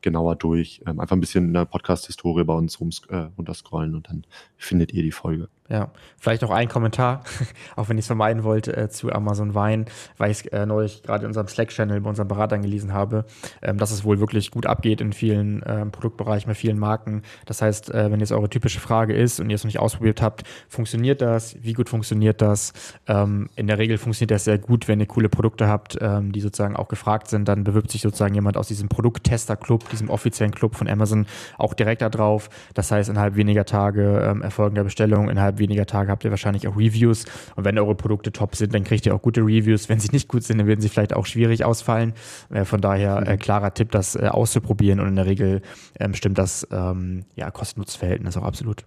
genauer 0.00 0.36
durch. 0.36 0.82
Ähm, 0.86 1.00
einfach 1.00 1.16
ein 1.16 1.20
bisschen 1.20 1.46
in 1.46 1.54
der 1.54 1.64
Podcast-Historie 1.64 2.44
bei 2.44 2.54
uns 2.54 2.80
rum, 2.80 2.90
äh, 3.08 3.28
runterscrollen 3.36 3.94
und 3.94 4.08
dann 4.08 4.24
findet 4.56 4.92
ihr 4.92 5.02
die 5.02 5.12
Folge. 5.12 5.48
Ja, 5.70 5.92
vielleicht 6.18 6.42
noch 6.42 6.50
ein 6.50 6.68
Kommentar, 6.68 7.22
auch 7.76 7.88
wenn 7.88 7.96
ich 7.96 8.02
es 8.02 8.08
vermeiden 8.08 8.42
wollte, 8.42 8.76
äh, 8.76 8.88
zu 8.88 9.12
Amazon 9.12 9.54
Wein, 9.54 9.86
weil 10.16 10.32
ich 10.32 10.44
es 10.44 10.46
äh, 10.46 10.66
neulich 10.66 11.04
gerade 11.04 11.22
in 11.22 11.28
unserem 11.28 11.46
Slack-Channel 11.46 12.00
bei 12.00 12.10
unseren 12.10 12.26
Beratern 12.26 12.62
gelesen 12.62 12.92
habe, 12.92 13.24
ähm, 13.62 13.78
dass 13.78 13.92
es 13.92 14.02
wohl 14.02 14.18
wirklich 14.18 14.50
gut 14.50 14.66
abgeht 14.66 15.00
in 15.00 15.12
vielen 15.12 15.62
ähm, 15.64 15.92
Produktbereichen, 15.92 16.48
bei 16.48 16.56
vielen 16.56 16.76
Marken. 16.76 17.22
Das 17.46 17.62
heißt, 17.62 17.94
äh, 17.94 18.10
wenn 18.10 18.18
jetzt 18.18 18.32
eure 18.32 18.50
typische 18.50 18.80
Frage 18.80 19.14
ist 19.14 19.38
und 19.38 19.48
ihr 19.48 19.54
es 19.54 19.62
noch 19.62 19.68
nicht 19.68 19.78
ausprobiert 19.78 20.20
habt, 20.20 20.42
funktioniert 20.80 21.20
das? 21.20 21.56
Wie 21.62 21.74
gut 21.74 21.90
funktioniert 21.90 22.40
das? 22.40 22.72
Ähm, 23.06 23.50
in 23.54 23.66
der 23.66 23.76
Regel 23.76 23.98
funktioniert 23.98 24.30
das 24.30 24.44
sehr 24.44 24.56
gut, 24.56 24.88
wenn 24.88 24.98
ihr 24.98 25.04
coole 25.04 25.28
Produkte 25.28 25.68
habt, 25.68 25.98
ähm, 26.00 26.32
die 26.32 26.40
sozusagen 26.40 26.74
auch 26.74 26.88
gefragt 26.88 27.28
sind, 27.28 27.46
dann 27.48 27.64
bewirbt 27.64 27.90
sich 27.90 28.00
sozusagen 28.00 28.34
jemand 28.34 28.56
aus 28.56 28.68
diesem 28.68 28.88
Produkttester-Club, 28.88 29.90
diesem 29.90 30.08
offiziellen 30.08 30.54
Club 30.54 30.74
von 30.76 30.88
Amazon, 30.88 31.26
auch 31.58 31.74
direkt 31.74 32.00
da 32.00 32.08
drauf. 32.08 32.48
Das 32.72 32.90
heißt, 32.90 33.10
innerhalb 33.10 33.36
weniger 33.36 33.66
Tage 33.66 34.22
ähm, 34.24 34.40
erfolgen 34.40 34.74
der 34.74 34.84
Bestellung, 34.84 35.28
innerhalb 35.28 35.58
weniger 35.58 35.84
Tage 35.84 36.10
habt 36.10 36.24
ihr 36.24 36.30
wahrscheinlich 36.30 36.66
auch 36.66 36.78
Reviews. 36.78 37.26
Und 37.56 37.66
wenn 37.66 37.78
eure 37.78 37.94
Produkte 37.94 38.32
top 38.32 38.56
sind, 38.56 38.72
dann 38.72 38.84
kriegt 38.84 39.04
ihr 39.04 39.14
auch 39.14 39.20
gute 39.20 39.42
Reviews. 39.42 39.90
Wenn 39.90 40.00
sie 40.00 40.08
nicht 40.12 40.28
gut 40.28 40.44
sind, 40.44 40.56
dann 40.56 40.66
werden 40.66 40.80
sie 40.80 40.88
vielleicht 40.88 41.12
auch 41.12 41.26
schwierig 41.26 41.62
ausfallen. 41.66 42.14
Äh, 42.48 42.64
von 42.64 42.80
daher 42.80 43.18
äh, 43.26 43.34
mhm. 43.34 43.38
klarer 43.38 43.74
Tipp, 43.74 43.90
das 43.90 44.16
äh, 44.16 44.28
auszuprobieren. 44.28 44.98
Und 44.98 45.08
in 45.08 45.16
der 45.16 45.26
Regel 45.26 45.60
ähm, 45.98 46.14
stimmt 46.14 46.38
das 46.38 46.66
ähm, 46.70 47.26
ja, 47.36 47.50
Kosten-Nutz-Verhältnis 47.50 48.38
auch 48.38 48.44
absolut. 48.44 48.86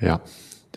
Ja, 0.00 0.20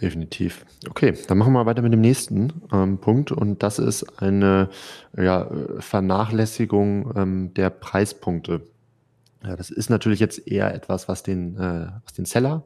Definitiv. 0.01 0.65
Okay, 0.89 1.13
dann 1.27 1.37
machen 1.37 1.53
wir 1.53 1.65
weiter 1.65 1.81
mit 1.81 1.93
dem 1.93 2.01
nächsten 2.01 2.61
ähm, 2.73 2.97
Punkt 2.97 3.31
und 3.31 3.61
das 3.61 3.77
ist 3.77 4.21
eine 4.21 4.69
ja, 5.15 5.49
Vernachlässigung 5.79 7.13
ähm, 7.15 7.53
der 7.53 7.69
Preispunkte. 7.69 8.61
Ja, 9.43 9.55
das 9.55 9.69
ist 9.69 9.89
natürlich 9.89 10.19
jetzt 10.19 10.47
eher 10.47 10.73
etwas, 10.73 11.07
was 11.07 11.21
den, 11.21 11.55
äh, 11.57 11.87
was 12.03 12.13
den 12.13 12.25
Seller 12.25 12.65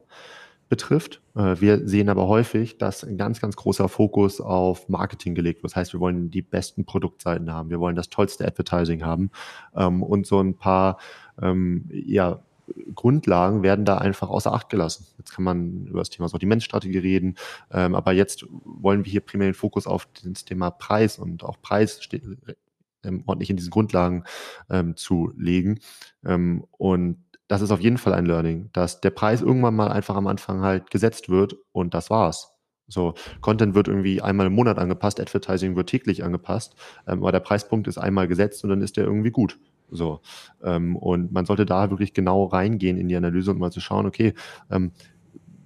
betrifft. 0.70 1.20
Äh, 1.36 1.60
wir 1.60 1.86
sehen 1.86 2.08
aber 2.08 2.28
häufig, 2.28 2.78
dass 2.78 3.04
ein 3.04 3.18
ganz, 3.18 3.40
ganz 3.40 3.56
großer 3.56 3.88
Fokus 3.88 4.40
auf 4.40 4.88
Marketing 4.88 5.34
gelegt 5.34 5.62
wird. 5.62 5.72
Das 5.72 5.76
heißt, 5.76 5.92
wir 5.92 6.00
wollen 6.00 6.30
die 6.30 6.42
besten 6.42 6.86
Produktseiten 6.86 7.52
haben, 7.52 7.68
wir 7.68 7.78
wollen 7.78 7.96
das 7.96 8.08
tollste 8.08 8.46
Advertising 8.46 9.04
haben 9.04 9.30
ähm, 9.76 10.02
und 10.02 10.26
so 10.26 10.40
ein 10.40 10.54
paar 10.54 10.98
ähm, 11.40 11.88
ja, 11.92 12.40
Grundlagen 12.94 13.62
werden 13.62 13.84
da 13.84 13.98
einfach 13.98 14.28
außer 14.28 14.52
Acht 14.52 14.68
gelassen. 14.68 15.06
Jetzt 15.18 15.34
kann 15.34 15.44
man 15.44 15.86
über 15.86 16.00
das 16.00 16.10
Thema 16.10 16.28
Sortimentsstrategie 16.28 16.98
reden, 16.98 17.36
ähm, 17.70 17.94
aber 17.94 18.12
jetzt 18.12 18.46
wollen 18.64 19.04
wir 19.04 19.10
hier 19.10 19.20
primär 19.20 19.48
den 19.48 19.54
Fokus 19.54 19.86
auf 19.86 20.08
das 20.24 20.44
Thema 20.44 20.70
Preis 20.70 21.18
und 21.18 21.44
auch 21.44 21.60
Preis 21.60 22.02
steht, 22.02 22.22
ähm, 23.04 23.22
ordentlich 23.26 23.50
in 23.50 23.56
diesen 23.56 23.70
Grundlagen 23.70 24.24
ähm, 24.70 24.96
zu 24.96 25.32
legen. 25.36 25.80
Ähm, 26.24 26.64
und 26.72 27.18
das 27.48 27.62
ist 27.62 27.70
auf 27.70 27.80
jeden 27.80 27.98
Fall 27.98 28.12
ein 28.14 28.26
Learning, 28.26 28.70
dass 28.72 29.00
der 29.00 29.10
Preis 29.10 29.40
irgendwann 29.40 29.74
mal 29.74 29.88
einfach 29.88 30.16
am 30.16 30.26
Anfang 30.26 30.60
halt 30.60 30.90
gesetzt 30.90 31.28
wird 31.28 31.56
und 31.72 31.94
das 31.94 32.10
war's. 32.10 32.52
So, 32.88 33.14
Content 33.42 33.74
wird 33.74 33.88
irgendwie 33.88 34.22
einmal 34.22 34.46
im 34.46 34.54
Monat 34.54 34.78
angepasst, 34.78 35.20
Advertising 35.20 35.76
wird 35.76 35.90
täglich 35.90 36.24
angepasst, 36.24 36.74
ähm, 37.06 37.20
aber 37.20 37.32
der 37.32 37.40
Preispunkt 37.40 37.86
ist 37.86 37.98
einmal 37.98 38.28
gesetzt 38.28 38.64
und 38.64 38.70
dann 38.70 38.82
ist 38.82 38.96
der 38.96 39.04
irgendwie 39.04 39.30
gut. 39.30 39.58
So. 39.90 40.20
Ähm, 40.62 40.96
und 40.96 41.32
man 41.32 41.46
sollte 41.46 41.66
da 41.66 41.90
wirklich 41.90 42.12
genau 42.14 42.44
reingehen 42.44 42.96
in 42.96 43.08
die 43.08 43.16
Analyse 43.16 43.50
und 43.50 43.58
mal 43.58 43.72
zu 43.72 43.80
schauen, 43.80 44.06
okay, 44.06 44.34
ähm, 44.70 44.92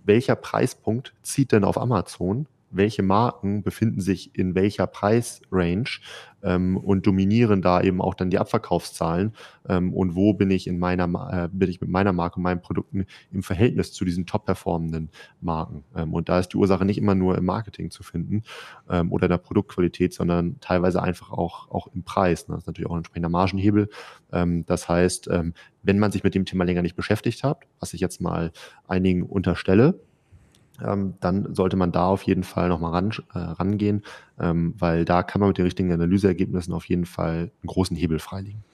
welcher 0.05 0.37
Preispunkt 0.37 1.15
zieht 1.23 1.53
denn 1.53 1.65
auf 1.65 1.79
Amazon 1.79 2.47
welche 2.73 3.03
Marken 3.03 3.63
befinden 3.63 4.01
sich 4.01 4.37
in 4.37 4.55
welcher 4.55 4.87
Preisrange 4.87 6.01
ähm, 6.43 6.77
und 6.77 7.07
dominieren 7.07 7.63
da 7.63 7.81
eben 7.81 8.01
auch 8.01 8.15
dann 8.15 8.31
die 8.31 8.39
Abverkaufszahlen 8.39 9.33
ähm, 9.69 9.93
und 9.93 10.15
wo 10.15 10.35
bin 10.35 10.51
ich 10.51 10.67
in 10.67 10.79
meiner 10.79 11.05
äh, 11.33 11.49
bin 11.53 11.71
ich 11.71 11.81
mit 11.81 11.91
meiner 11.91 12.13
Marke 12.13 12.37
und 12.37 12.43
meinen 12.43 12.61
Produkten 12.61 13.07
im 13.31 13.43
Verhältnis 13.43 13.93
zu 13.93 14.05
diesen 14.05 14.27
top 14.27 14.47
performenden 14.47 15.11
Marken 15.41 15.85
ähm, 15.97 16.13
und 16.13 16.29
da 16.29 16.39
ist 16.39 16.49
die 16.49 16.57
Ursache 16.57 16.85
nicht 16.85 16.99
immer 16.99 17.15
nur 17.15 17.39
im 17.39 17.45
Marketing 17.45 17.91
zu 17.91 18.03
finden 18.03 18.43
ähm, 18.91 19.13
oder 19.13 19.27
in 19.27 19.31
der 19.31 19.39
Produktqualität, 19.39 20.15
sondern 20.15 20.59
teilweise 20.61 21.03
einfach 21.03 21.31
auch 21.33 21.71
auch 21.71 21.89
im 21.95 22.03
Preis. 22.03 22.49
Ne? 22.49 22.55
Das 22.55 22.65
ist 22.65 22.67
natürlich 22.67 22.89
auch 22.89 22.95
ein 22.95 22.99
entsprechender 22.99 23.29
Margenhebel. 23.29 23.89
Ähm, 24.33 24.65
das 24.67 24.89
heißt, 24.89 25.29
ähm, 25.31 25.55
wenn 25.83 25.99
man 25.99 26.13
sich 26.13 26.25
mit 26.25 26.35
dem 26.35 26.45
Thema 26.45 26.65
länger 26.65 26.83
nicht 26.83 26.97
beschäftigt 26.97 27.45
hat, 27.45 27.65
was 27.81 27.95
ich 27.95 28.01
jetzt 28.01 28.21
mal 28.21 28.53
einigen 28.87 29.23
unterstelle, 29.23 30.01
ähm, 30.85 31.15
dann 31.21 31.55
sollte 31.55 31.77
man 31.77 31.93
da 31.93 32.07
auf 32.07 32.23
jeden 32.23 32.45
Fall 32.45 32.69
nochmal 32.69 32.93
ran, 32.93 33.11
äh, 33.35 33.39
rangehen, 33.39 34.03
ähm, 34.39 34.75
weil 34.79 35.05
da 35.05 35.23
kann 35.23 35.41
man 35.41 35.49
mit 35.49 35.59
den 35.59 35.65
richtigen 35.65 35.93
Analyseergebnissen 35.93 36.73
auf 36.75 36.87
jeden 36.87 37.07
Fall 37.07 37.51
einen 37.63 37.67
großen 37.67 37.97
Hebel 37.97 38.19
freilegen. 38.19 38.65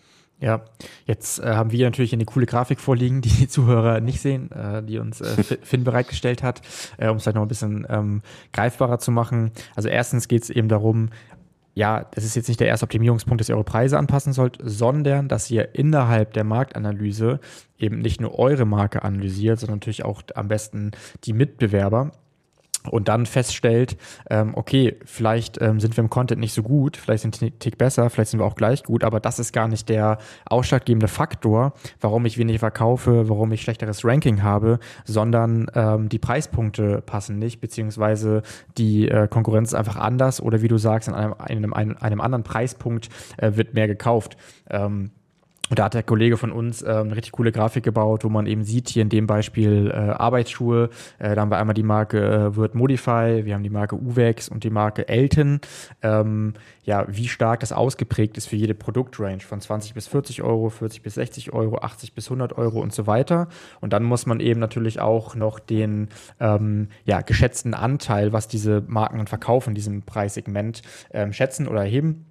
Ja, 0.40 0.62
jetzt 1.04 1.40
äh, 1.40 1.54
haben 1.54 1.72
wir 1.72 1.84
natürlich 1.84 2.12
eine 2.12 2.24
coole 2.24 2.46
Grafik 2.46 2.78
vorliegen, 2.78 3.20
die 3.22 3.28
die 3.28 3.48
Zuhörer 3.48 4.00
nicht 4.00 4.20
sehen, 4.20 4.50
äh, 4.52 4.82
die 4.82 4.98
uns 4.98 5.20
äh, 5.20 5.42
Finn 5.62 5.84
bereitgestellt 5.84 6.42
hat, 6.42 6.62
äh, 6.96 7.08
um 7.08 7.16
es 7.16 7.24
vielleicht 7.24 7.36
noch 7.36 7.42
ein 7.42 7.48
bisschen 7.48 7.86
ähm, 7.88 8.22
greifbarer 8.52 8.98
zu 8.98 9.10
machen. 9.10 9.50
Also 9.74 9.88
erstens 9.88 10.28
geht 10.28 10.44
es 10.44 10.50
eben 10.50 10.68
darum, 10.68 11.10
ja, 11.78 12.06
das 12.10 12.24
ist 12.24 12.34
jetzt 12.34 12.48
nicht 12.48 12.58
der 12.58 12.66
erste 12.66 12.82
Optimierungspunkt, 12.82 13.40
dass 13.40 13.48
ihr 13.48 13.54
eure 13.54 13.62
Preise 13.62 13.98
anpassen 13.98 14.32
sollt, 14.32 14.58
sondern 14.60 15.28
dass 15.28 15.48
ihr 15.48 15.76
innerhalb 15.76 16.32
der 16.32 16.42
Marktanalyse 16.42 17.38
eben 17.78 18.00
nicht 18.00 18.20
nur 18.20 18.36
eure 18.36 18.64
Marke 18.64 19.04
analysiert, 19.04 19.60
sondern 19.60 19.76
natürlich 19.76 20.04
auch 20.04 20.22
am 20.34 20.48
besten 20.48 20.90
die 21.22 21.32
Mitbewerber 21.32 22.10
und 22.88 23.08
dann 23.08 23.26
feststellt, 23.26 23.96
ähm, 24.30 24.52
okay, 24.54 24.96
vielleicht 25.04 25.60
ähm, 25.60 25.80
sind 25.80 25.96
wir 25.96 26.02
im 26.02 26.10
Content 26.10 26.40
nicht 26.40 26.52
so 26.52 26.62
gut, 26.62 26.96
vielleicht 26.96 27.22
sind 27.22 27.40
wir 27.40 27.48
einen 27.48 27.58
Tick 27.58 27.78
besser, 27.78 28.10
vielleicht 28.10 28.30
sind 28.30 28.40
wir 28.40 28.46
auch 28.46 28.56
gleich 28.56 28.82
gut, 28.82 29.04
aber 29.04 29.20
das 29.20 29.38
ist 29.38 29.52
gar 29.52 29.68
nicht 29.68 29.88
der 29.88 30.18
ausschlaggebende 30.46 31.08
Faktor, 31.08 31.72
warum 32.00 32.26
ich 32.26 32.38
weniger 32.38 32.58
verkaufe, 32.58 33.28
warum 33.28 33.52
ich 33.52 33.62
schlechteres 33.62 34.04
Ranking 34.04 34.42
habe, 34.42 34.78
sondern 35.04 35.70
ähm, 35.74 36.08
die 36.08 36.18
Preispunkte 36.18 37.02
passen 37.02 37.38
nicht, 37.38 37.60
beziehungsweise 37.60 38.42
die 38.76 39.08
äh, 39.08 39.28
Konkurrenz 39.28 39.70
ist 39.70 39.74
einfach 39.74 39.96
anders 39.96 40.40
oder 40.40 40.62
wie 40.62 40.68
du 40.68 40.78
sagst, 40.78 41.08
an 41.08 41.14
einem, 41.14 41.72
einem, 41.74 41.96
einem, 41.96 42.20
anderen 42.20 42.44
Preispunkt 42.44 43.08
äh, 43.36 43.52
wird 43.54 43.74
mehr 43.74 43.86
gekauft. 43.86 44.36
Ähm, 44.70 45.10
und 45.70 45.78
da 45.78 45.84
hat 45.84 45.94
der 45.94 46.02
Kollege 46.02 46.36
von 46.36 46.52
uns 46.52 46.82
äh, 46.82 46.86
eine 46.86 47.16
richtig 47.16 47.32
coole 47.32 47.52
Grafik 47.52 47.84
gebaut, 47.84 48.24
wo 48.24 48.28
man 48.28 48.46
eben 48.46 48.64
sieht, 48.64 48.88
hier 48.88 49.02
in 49.02 49.08
dem 49.08 49.26
Beispiel 49.26 49.90
äh, 49.90 49.94
Arbeitsschuhe, 49.94 50.90
äh, 51.18 51.34
da 51.34 51.40
haben 51.42 51.50
wir 51.50 51.58
einmal 51.58 51.74
die 51.74 51.82
Marke 51.82 52.18
äh, 52.18 52.56
Word 52.56 52.74
Modify, 52.74 53.44
wir 53.44 53.54
haben 53.54 53.62
die 53.62 53.70
Marke 53.70 53.96
Uvex 53.96 54.48
und 54.48 54.64
die 54.64 54.70
Marke 54.70 55.08
Elton. 55.08 55.60
Ähm, 56.02 56.54
ja, 56.84 57.04
wie 57.06 57.28
stark 57.28 57.60
das 57.60 57.72
ausgeprägt 57.72 58.38
ist 58.38 58.48
für 58.48 58.56
jede 58.56 58.74
Produktrange 58.74 59.40
von 59.40 59.60
20 59.60 59.92
bis 59.92 60.06
40 60.06 60.42
Euro, 60.42 60.70
40 60.70 61.02
bis 61.02 61.14
60 61.14 61.52
Euro, 61.52 61.78
80 61.78 62.14
bis 62.14 62.26
100 62.26 62.56
Euro 62.56 62.80
und 62.80 62.94
so 62.94 63.06
weiter. 63.06 63.48
Und 63.80 63.92
dann 63.92 64.04
muss 64.04 64.24
man 64.24 64.40
eben 64.40 64.58
natürlich 64.58 65.00
auch 65.00 65.34
noch 65.34 65.58
den 65.58 66.08
ähm, 66.40 66.88
ja, 67.04 67.20
geschätzten 67.20 67.74
Anteil, 67.74 68.32
was 68.32 68.48
diese 68.48 68.82
Marken 68.86 69.26
verkaufen 69.26 69.70
in 69.70 69.74
diesem 69.74 70.02
Preissegment, 70.02 70.80
ähm, 71.12 71.34
schätzen 71.34 71.68
oder 71.68 71.82
erheben. 71.82 72.24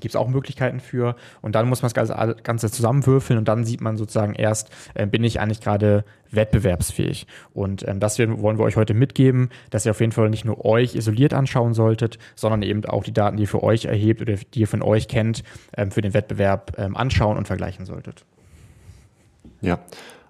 Gibt 0.00 0.14
es 0.14 0.16
auch 0.16 0.28
Möglichkeiten 0.28 0.80
für. 0.80 1.16
Und 1.42 1.54
dann 1.54 1.68
muss 1.68 1.82
man 1.82 1.92
das 1.92 2.42
Ganze 2.42 2.70
zusammenwürfeln 2.70 3.38
und 3.38 3.48
dann 3.48 3.64
sieht 3.64 3.80
man 3.80 3.96
sozusagen 3.96 4.34
erst, 4.34 4.70
äh, 4.94 5.06
bin 5.06 5.24
ich 5.24 5.40
eigentlich 5.40 5.60
gerade 5.60 6.04
wettbewerbsfähig. 6.30 7.26
Und 7.54 7.86
ähm, 7.86 8.00
das 8.00 8.18
wollen 8.18 8.58
wir 8.58 8.64
euch 8.64 8.76
heute 8.76 8.94
mitgeben, 8.94 9.50
dass 9.70 9.86
ihr 9.86 9.90
auf 9.90 10.00
jeden 10.00 10.12
Fall 10.12 10.30
nicht 10.30 10.44
nur 10.44 10.64
euch 10.64 10.94
isoliert 10.94 11.34
anschauen 11.34 11.74
solltet, 11.74 12.18
sondern 12.34 12.62
eben 12.62 12.84
auch 12.84 13.04
die 13.04 13.12
Daten, 13.12 13.36
die 13.36 13.44
ihr 13.44 13.48
für 13.48 13.62
euch 13.62 13.86
erhebt 13.86 14.20
oder 14.20 14.34
die 14.34 14.60
ihr 14.60 14.68
von 14.68 14.82
euch 14.82 15.08
kennt, 15.08 15.42
ähm, 15.76 15.90
für 15.90 16.00
den 16.00 16.14
Wettbewerb 16.14 16.72
ähm, 16.78 16.96
anschauen 16.96 17.36
und 17.36 17.46
vergleichen 17.46 17.86
solltet. 17.86 18.24
Ja, 19.60 19.80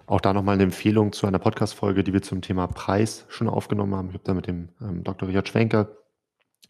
auch 0.09 0.21
da 0.21 0.33
nochmal 0.33 0.55
eine 0.55 0.63
Empfehlung 0.63 1.11
zu 1.13 1.27
einer 1.27 1.37
Podcast-Folge, 1.37 2.03
die 2.03 2.13
wir 2.13 2.23
zum 2.23 2.41
Thema 2.41 2.67
Preis 2.67 3.25
schon 3.29 3.47
aufgenommen 3.47 3.95
haben. 3.95 4.07
Ich 4.07 4.15
habe 4.15 4.23
da 4.23 4.33
mit 4.33 4.47
dem 4.47 4.69
ähm, 4.81 5.03
Dr. 5.03 5.29
Richard 5.29 5.47
Schwenker 5.47 5.89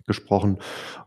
gesprochen, 0.08 0.58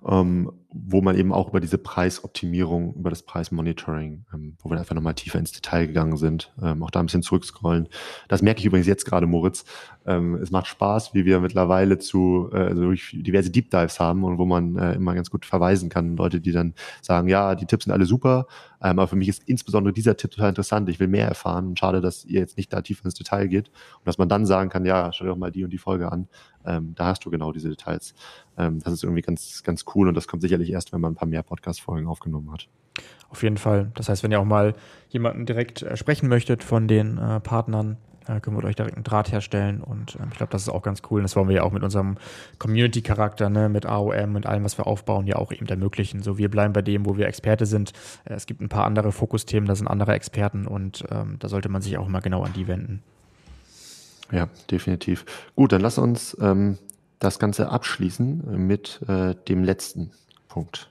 ähm, 0.07 0.51
wo 0.73 1.03
man 1.03 1.17
eben 1.17 1.33
auch 1.33 1.49
über 1.49 1.61
diese 1.61 1.79
Preisoptimierung, 1.79 2.95
über 2.95 3.11
das 3.11 3.23
Preismonitoring, 3.23 4.25
ähm, 4.33 4.57
wo 4.61 4.71
wir 4.71 4.79
einfach 4.79 4.95
nochmal 4.95 5.15
tiefer 5.15 5.39
ins 5.39 5.53
Detail 5.53 5.87
gegangen 5.87 6.17
sind, 6.17 6.53
ähm, 6.63 6.83
auch 6.83 6.91
da 6.91 7.01
ein 7.01 7.07
bisschen 7.07 7.23
zurückscrollen. 7.23 7.89
Das 8.29 8.43
merke 8.43 8.61
ich 8.61 8.67
übrigens 8.67 8.87
jetzt 8.87 9.05
gerade, 9.05 9.27
Moritz. 9.27 9.65
Ähm, 10.07 10.35
es 10.37 10.51
macht 10.51 10.67
Spaß, 10.67 11.15
wie 11.15 11.25
wir 11.25 11.41
mittlerweile 11.41 11.99
zu 11.99 12.51
äh, 12.53 12.57
also 12.57 12.93
diverse 13.13 13.51
Deep 13.51 13.71
Dives 13.71 14.01
haben 14.01 14.25
und 14.25 14.39
wo 14.39 14.47
man 14.47 14.77
äh, 14.77 14.95
immer 14.95 15.15
ganz 15.15 15.31
gut 15.31 15.47
verweisen 15.47 15.89
kann. 15.91 16.17
Leute, 16.17 16.41
die 16.41 16.53
dann 16.53 16.75
sagen, 17.03 17.29
ja, 17.29 17.55
die 17.55 17.67
Tipps 17.67 17.85
sind 17.85 17.93
alle 17.93 18.07
super, 18.07 18.47
ähm, 18.83 18.99
aber 18.99 19.07
für 19.07 19.17
mich 19.17 19.29
ist 19.29 19.43
insbesondere 19.47 19.93
dieser 19.93 20.17
Tipp 20.17 20.33
total 20.33 20.49
interessant. 20.49 20.89
Ich 20.89 20.99
will 20.99 21.09
mehr 21.09 21.29
erfahren. 21.29 21.77
Schade, 21.77 22.01
dass 22.01 22.25
ihr 22.25 22.41
jetzt 22.41 22.57
nicht 22.57 22.73
da 22.73 22.81
tiefer 22.81 23.05
ins 23.05 23.15
Detail 23.15 23.47
geht 23.47 23.69
und 23.69 24.07
dass 24.07 24.19
man 24.19 24.29
dann 24.29 24.47
sagen 24.47 24.71
kann, 24.71 24.85
ja, 24.85 25.13
schau 25.13 25.25
dir 25.25 25.31
doch 25.31 25.37
mal 25.37 25.53
die 25.53 25.65
und 25.65 25.71
die 25.71 25.79
Folge 25.79 26.11
an. 26.11 26.29
Ähm, 26.65 26.95
da 26.95 27.07
hast 27.07 27.25
du 27.25 27.31
genau 27.31 27.53
diese 27.53 27.69
Details. 27.69 28.15
Ähm, 28.57 28.81
das 28.83 28.93
ist 28.93 29.05
irgendwie 29.05 29.23
ganz, 29.23 29.63
ganz 29.63 29.85
cool 29.95 30.09
und 30.09 30.15
das 30.15 30.29
kommt 30.29 30.43
sicherlich 30.43 30.62
erst, 30.71 30.93
wenn 30.93 31.01
man 31.01 31.13
ein 31.13 31.17
paar 31.17 31.29
mehr 31.29 31.43
Podcast-Folgen 31.43 32.07
aufgenommen 32.07 32.53
hat. 32.53 32.69
Auf 33.31 33.43
jeden 33.43 33.57
Fall. 33.57 33.91
Das 33.95 34.09
heißt, 34.09 34.23
wenn 34.23 34.31
ihr 34.31 34.41
auch 34.41 34.45
mal 34.45 34.75
jemanden 35.09 35.47
direkt 35.47 35.83
äh, 35.83 35.97
sprechen 35.97 36.29
möchtet 36.29 36.63
von 36.63 36.89
den 36.89 37.19
äh, 37.19 37.41
Partnern, 37.41 37.97
äh, 38.27 38.41
können 38.41 38.57
wir 38.57 38.65
euch 38.65 38.77
direkt 38.77 38.95
einen 38.95 39.05
Draht 39.05 39.33
herstellen 39.33 39.81
und 39.81 40.17
äh, 40.17 40.19
ich 40.31 40.37
glaube, 40.37 40.53
das 40.53 40.63
ist 40.63 40.69
auch 40.69 40.83
ganz 40.83 41.03
cool. 41.11 41.21
Und 41.21 41.25
das 41.25 41.37
wollen 41.37 41.49
wir 41.49 41.57
ja 41.57 41.63
auch 41.63 41.73
mit 41.73 41.83
unserem 41.83 42.17
Community-Charakter, 42.59 43.51
ne, 43.51 43.69
mit 43.69 43.87
AOM 43.87 44.37
und 44.37 44.47
allem, 44.47 44.65
was 44.65 44.79
wir 44.79 44.87
aufbauen, 44.87 45.27
ja 45.27 45.37
auch 45.37 45.53
eben 45.53 45.67
ermöglichen. 45.67 46.23
So, 46.23 46.39
wir 46.39 46.51
bleiben 46.51 46.73
bei 46.73 46.83
dem, 46.83 47.07
wo 47.07 47.17
wir 47.17 47.27
Experte 47.27 47.67
sind. 47.67 47.93
Äh, 48.25 48.35
es 48.35 48.47
gibt 48.47 48.61
ein 48.61 48.69
paar 48.69 48.85
andere 48.85 49.13
Fokusthemen, 49.13 49.67
da 49.67 49.75
sind 49.75 49.89
andere 49.89 50.13
Experten 50.13 50.67
und 50.67 51.05
ähm, 51.11 51.37
da 51.39 51.49
sollte 51.49 51.69
man 51.69 51.83
sich 51.83 51.99
auch 51.99 52.09
mal 52.09 52.21
genau 52.21 52.43
an 52.43 52.53
die 52.53 52.69
wenden. 52.69 53.03
Ja, 54.31 54.49
definitiv. 54.71 55.25
Gut, 55.57 55.73
dann 55.73 55.83
lass 55.83 55.99
uns 55.99 56.37
ähm, 56.41 56.79
das 57.19 57.39
Ganze 57.39 57.69
abschließen 57.69 58.67
mit 58.67 59.01
äh, 59.09 59.35
dem 59.49 59.63
letzten 59.63 60.11
Punkt. 60.53 60.91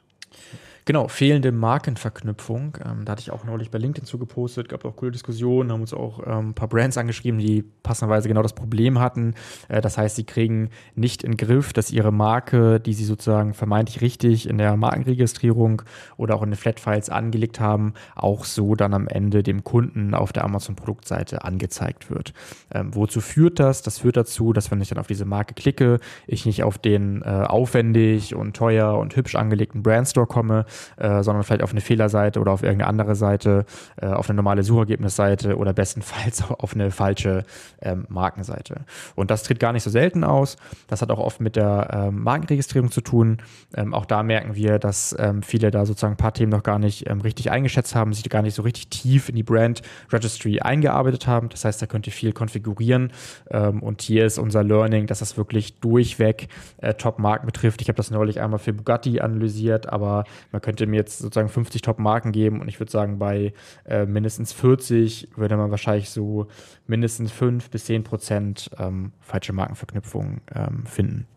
Genau, 0.85 1.07
fehlende 1.07 1.51
Markenverknüpfung. 1.51 2.77
Ähm, 2.83 3.05
da 3.05 3.11
hatte 3.11 3.21
ich 3.21 3.31
auch 3.31 3.43
neulich 3.43 3.69
bei 3.69 3.77
LinkedIn 3.77 4.05
zugepostet, 4.05 4.67
gab 4.67 4.83
auch 4.83 4.95
coole 4.95 5.11
Diskussionen, 5.11 5.71
haben 5.71 5.81
uns 5.81 5.93
auch 5.93 6.25
ähm, 6.25 6.49
ein 6.49 6.53
paar 6.53 6.67
Brands 6.67 6.97
angeschrieben, 6.97 7.39
die 7.39 7.63
passenderweise 7.83 8.27
genau 8.27 8.41
das 8.41 8.53
Problem 8.53 8.99
hatten. 8.99 9.35
Äh, 9.67 9.81
das 9.81 9.97
heißt, 9.97 10.15
sie 10.15 10.23
kriegen 10.23 10.69
nicht 10.95 11.23
in 11.23 11.37
Griff, 11.37 11.71
dass 11.73 11.91
ihre 11.91 12.11
Marke, 12.11 12.79
die 12.79 12.93
sie 12.93 13.05
sozusagen 13.05 13.53
vermeintlich 13.53 14.01
richtig 14.01 14.49
in 14.49 14.57
der 14.57 14.75
Markenregistrierung 14.75 15.83
oder 16.17 16.35
auch 16.35 16.41
in 16.41 16.49
den 16.49 16.57
Flatfiles 16.57 17.09
angelegt 17.09 17.59
haben, 17.59 17.93
auch 18.15 18.45
so 18.45 18.73
dann 18.73 18.95
am 18.95 19.07
Ende 19.07 19.43
dem 19.43 19.63
Kunden 19.63 20.15
auf 20.15 20.33
der 20.33 20.43
Amazon-Produktseite 20.45 21.43
angezeigt 21.43 22.09
wird. 22.09 22.33
Ähm, 22.73 22.95
wozu 22.95 23.21
führt 23.21 23.59
das? 23.59 23.83
Das 23.83 23.99
führt 23.99 24.17
dazu, 24.17 24.51
dass 24.51 24.71
wenn 24.71 24.81
ich 24.81 24.89
dann 24.89 24.97
auf 24.97 25.07
diese 25.07 25.25
Marke 25.25 25.53
klicke, 25.53 25.99
ich 26.25 26.47
nicht 26.47 26.63
auf 26.63 26.79
den 26.79 27.21
äh, 27.21 27.45
aufwendig 27.47 28.33
und 28.33 28.55
teuer 28.55 28.97
und 28.97 29.15
hübsch 29.15 29.35
angelegten 29.35 29.83
Brandstore 29.83 30.25
komme, 30.25 30.65
äh, 30.97 31.23
sondern 31.23 31.43
vielleicht 31.43 31.63
auf 31.63 31.71
eine 31.71 31.81
Fehlerseite 31.81 32.39
oder 32.39 32.51
auf 32.51 32.63
irgendeine 32.63 32.89
andere 32.89 33.15
Seite, 33.15 33.65
äh, 34.01 34.07
auf 34.07 34.29
eine 34.29 34.37
normale 34.37 34.63
Suchergebnisseite 34.63 35.57
oder 35.57 35.73
bestenfalls 35.73 36.43
auf 36.49 36.73
eine 36.73 36.91
falsche 36.91 37.43
ähm, 37.81 38.05
Markenseite. 38.09 38.85
Und 39.15 39.31
das 39.31 39.43
tritt 39.43 39.59
gar 39.59 39.73
nicht 39.73 39.83
so 39.83 39.89
selten 39.89 40.23
aus. 40.23 40.57
Das 40.87 41.01
hat 41.01 41.11
auch 41.11 41.19
oft 41.19 41.41
mit 41.41 41.55
der 41.55 41.89
ähm, 41.91 42.23
Markenregistrierung 42.23 42.91
zu 42.91 43.01
tun. 43.01 43.37
Ähm, 43.75 43.93
auch 43.93 44.05
da 44.05 44.23
merken 44.23 44.55
wir, 44.55 44.79
dass 44.79 45.15
ähm, 45.19 45.43
viele 45.43 45.71
da 45.71 45.85
sozusagen 45.85 46.13
ein 46.13 46.17
paar 46.17 46.33
Themen 46.33 46.51
noch 46.51 46.63
gar 46.63 46.79
nicht 46.79 47.09
ähm, 47.09 47.21
richtig 47.21 47.51
eingeschätzt 47.51 47.95
haben, 47.95 48.13
sich 48.13 48.27
gar 48.29 48.41
nicht 48.41 48.55
so 48.55 48.61
richtig 48.61 48.89
tief 48.89 49.29
in 49.29 49.35
die 49.35 49.43
Brand 49.43 49.81
Registry 50.11 50.59
eingearbeitet 50.59 51.27
haben. 51.27 51.49
Das 51.49 51.65
heißt, 51.65 51.81
da 51.81 51.85
könnt 51.85 52.07
ihr 52.07 52.13
viel 52.13 52.33
konfigurieren. 52.33 53.11
Ähm, 53.49 53.81
und 53.81 54.01
hier 54.01 54.25
ist 54.25 54.37
unser 54.37 54.63
Learning, 54.63 55.07
dass 55.07 55.19
das 55.19 55.37
wirklich 55.37 55.79
durchweg 55.79 56.47
äh, 56.77 56.93
Top-Marken 56.93 57.45
betrifft. 57.45 57.81
Ich 57.81 57.87
habe 57.87 57.97
das 57.97 58.11
neulich 58.11 58.39
einmal 58.41 58.59
für 58.59 58.73
Bugatti 58.73 59.21
analysiert, 59.21 59.89
aber 59.89 60.23
man 60.51 60.60
könnte 60.61 60.85
mir 60.87 60.97
jetzt 60.97 61.19
sozusagen 61.19 61.49
50 61.49 61.81
Top-Marken 61.81 62.31
geben 62.31 62.61
und 62.61 62.67
ich 62.67 62.79
würde 62.79 62.91
sagen, 62.91 63.19
bei 63.19 63.53
äh, 63.85 64.05
mindestens 64.05 64.53
40 64.53 65.29
würde 65.35 65.57
man 65.57 65.71
wahrscheinlich 65.71 66.09
so 66.09 66.47
mindestens 66.87 67.31
5 67.31 67.69
bis 67.69 67.85
10 67.85 68.03
Prozent 68.03 68.69
ähm, 68.77 69.11
falsche 69.19 69.53
Markenverknüpfungen 69.53 70.41
ähm, 70.53 70.85
finden. 70.85 71.27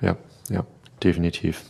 Ja, 0.00 0.16
ja, 0.48 0.66
definitiv. 1.02 1.64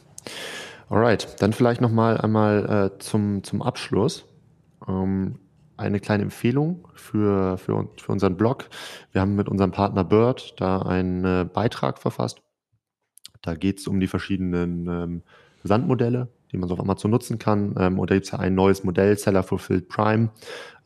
Alright, 0.88 1.40
dann 1.40 1.52
vielleicht 1.52 1.80
nochmal 1.80 2.18
einmal 2.18 2.90
äh, 2.94 2.98
zum, 2.98 3.42
zum 3.44 3.62
Abschluss. 3.62 4.24
Ähm, 4.88 5.38
eine 5.76 5.98
kleine 5.98 6.24
Empfehlung 6.24 6.86
für, 6.94 7.56
für, 7.56 7.88
für 7.96 8.12
unseren 8.12 8.36
Blog. 8.36 8.68
Wir 9.12 9.22
haben 9.22 9.34
mit 9.34 9.48
unserem 9.48 9.70
Partner 9.70 10.04
Bird 10.04 10.54
da 10.58 10.82
einen 10.82 11.24
äh, 11.24 11.44
Beitrag 11.44 11.98
verfasst. 11.98 12.42
Da 13.40 13.54
geht 13.54 13.80
es 13.80 13.88
um 13.88 13.98
die 13.98 14.06
verschiedenen 14.06 14.86
ähm, 14.86 15.22
Sandmodelle, 15.62 16.28
die 16.52 16.58
man 16.58 16.68
so 16.68 16.74
auf 16.74 16.80
Amazon 16.80 17.10
nutzen 17.10 17.38
kann. 17.38 17.74
Ähm, 17.78 17.98
und 17.98 18.10
da 18.10 18.14
gibt 18.14 18.26
es 18.26 18.32
ja 18.32 18.38
ein 18.38 18.54
neues 18.54 18.84
Modell, 18.84 19.16
Seller 19.16 19.42
Fulfilled 19.42 19.88
Prime. 19.88 20.30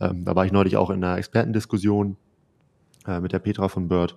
Ähm, 0.01 0.25
da 0.25 0.35
war 0.35 0.45
ich 0.45 0.53
neulich 0.53 0.77
auch 0.77 0.91
in 0.91 1.03
einer 1.03 1.19
Expertendiskussion 1.19 2.17
äh, 3.07 3.21
mit 3.21 3.33
der 3.33 3.39
Petra 3.39 3.69
von 3.69 3.89
Bird. 3.89 4.15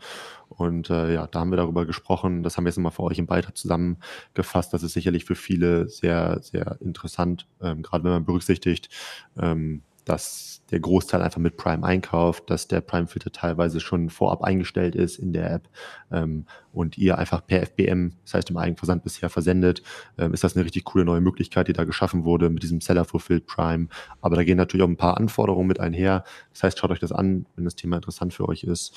Und 0.50 0.90
äh, 0.90 1.14
ja, 1.14 1.28
da 1.28 1.40
haben 1.40 1.52
wir 1.52 1.58
darüber 1.58 1.86
gesprochen. 1.86 2.44
Das 2.44 2.58
haben 2.58 2.64
wir 2.64 2.70
jetzt 2.70 2.78
mal 2.78 2.90
für 2.90 3.04
euch 3.04 3.20
im 3.20 3.28
Beitrag 3.28 3.58
zusammengefasst. 3.58 4.74
Das 4.74 4.84
ist 4.84 4.94
sicherlich 4.94 5.26
für 5.26 5.36
viele 5.36 5.90
sehr, 5.90 6.40
sehr 6.42 6.78
interessant, 6.82 7.48
ähm, 7.62 7.82
gerade 7.82 8.04
wenn 8.04 8.12
man 8.12 8.26
berücksichtigt, 8.26 8.90
ähm, 9.38 9.84
dass 10.08 10.62
der 10.72 10.80
Großteil 10.80 11.22
einfach 11.22 11.40
mit 11.40 11.58
Prime 11.58 11.86
einkauft, 11.86 12.50
dass 12.50 12.68
der 12.68 12.82
Prime-Filter 12.82 13.32
teilweise 13.32 13.80
schon 13.80 14.10
vorab 14.10 14.44
eingestellt 14.44 14.96
ist 14.96 15.18
in 15.18 15.32
der 15.34 15.52
App 15.52 15.70
ähm, 16.12 16.46
und 16.74 16.98
ihr 16.98 17.18
einfach 17.18 17.46
per 17.46 17.66
FBM, 17.66 18.14
das 18.24 18.34
heißt 18.34 18.50
im 18.50 18.58
Eigenversand 18.58 19.04
bisher 19.04 19.30
versendet, 19.30 19.82
ähm, 20.18 20.34
ist 20.34 20.44
das 20.44 20.56
eine 20.56 20.66
richtig 20.66 20.84
coole 20.86 21.06
neue 21.06 21.22
Möglichkeit, 21.22 21.68
die 21.68 21.74
da 21.74 21.86
geschaffen 21.86 22.26
wurde 22.26 22.50
mit 22.50 22.64
diesem 22.64 22.82
Seller 22.82 23.06
Fulfilled 23.06 23.46
Prime. 23.46 23.88
Aber 24.22 24.36
da 24.36 24.44
gehen 24.44 24.58
natürlich 24.58 24.84
auch 24.84 24.90
ein 24.90 24.98
paar 24.98 25.18
Anforderungen 25.18 25.68
mit 25.68 25.80
einher. 25.80 26.24
Das 26.54 26.64
heißt, 26.64 26.80
schaut 26.80 26.92
euch 26.92 27.00
das 27.00 27.12
an, 27.12 27.46
wenn 27.56 27.66
das 27.66 27.76
Thema 27.76 27.98
interessant 27.98 28.34
für 28.34 28.48
euch 28.50 28.64
ist. 28.64 28.94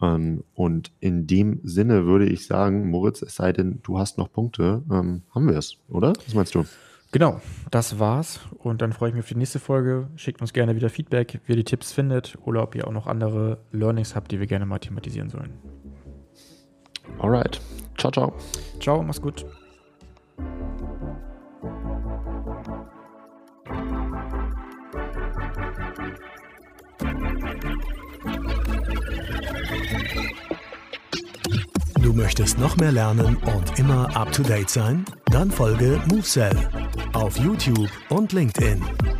Ähm, 0.00 0.44
und 0.54 0.90
in 1.00 1.26
dem 1.26 1.60
Sinne 1.64 2.06
würde 2.06 2.26
ich 2.26 2.46
sagen, 2.46 2.90
Moritz, 2.90 3.22
es 3.22 3.36
sei 3.36 3.52
denn, 3.52 3.80
du 3.82 3.98
hast 3.98 4.18
noch 4.18 4.32
Punkte, 4.32 4.82
ähm, 4.90 5.22
haben 5.34 5.48
wir 5.48 5.58
es, 5.58 5.76
oder? 5.88 6.12
Was 6.24 6.34
meinst 6.34 6.54
du? 6.54 6.64
Genau, 7.14 7.40
das 7.70 8.00
war's. 8.00 8.40
Und 8.58 8.82
dann 8.82 8.92
freue 8.92 9.10
ich 9.10 9.14
mich 9.14 9.22
auf 9.22 9.28
die 9.28 9.36
nächste 9.36 9.60
Folge. 9.60 10.08
Schickt 10.16 10.40
uns 10.40 10.52
gerne 10.52 10.74
wieder 10.74 10.90
Feedback, 10.90 11.40
wie 11.46 11.52
ihr 11.52 11.56
die 11.58 11.62
Tipps 11.62 11.92
findet 11.92 12.36
oder 12.44 12.64
ob 12.64 12.74
ihr 12.74 12.88
auch 12.88 12.92
noch 12.92 13.06
andere 13.06 13.58
Learnings 13.70 14.16
habt, 14.16 14.32
die 14.32 14.40
wir 14.40 14.48
gerne 14.48 14.66
mal 14.66 14.80
thematisieren 14.80 15.30
sollen. 15.30 15.52
Alright. 17.20 17.60
Ciao, 17.98 18.10
ciao. 18.10 18.34
Ciao, 18.80 19.00
mach's 19.04 19.22
gut. 19.22 19.46
Du 32.02 32.12
möchtest 32.12 32.58
noch 32.58 32.76
mehr 32.76 32.90
lernen 32.90 33.36
und 33.36 33.78
immer 33.78 34.16
up 34.16 34.32
to 34.32 34.42
date 34.42 34.68
sein? 34.68 35.04
Dann 35.26 35.52
folge 35.52 36.02
MoveSell 36.08 36.83
auf 37.14 37.38
YouTube 37.38 37.90
und 38.08 38.32
LinkedIn. 38.32 39.13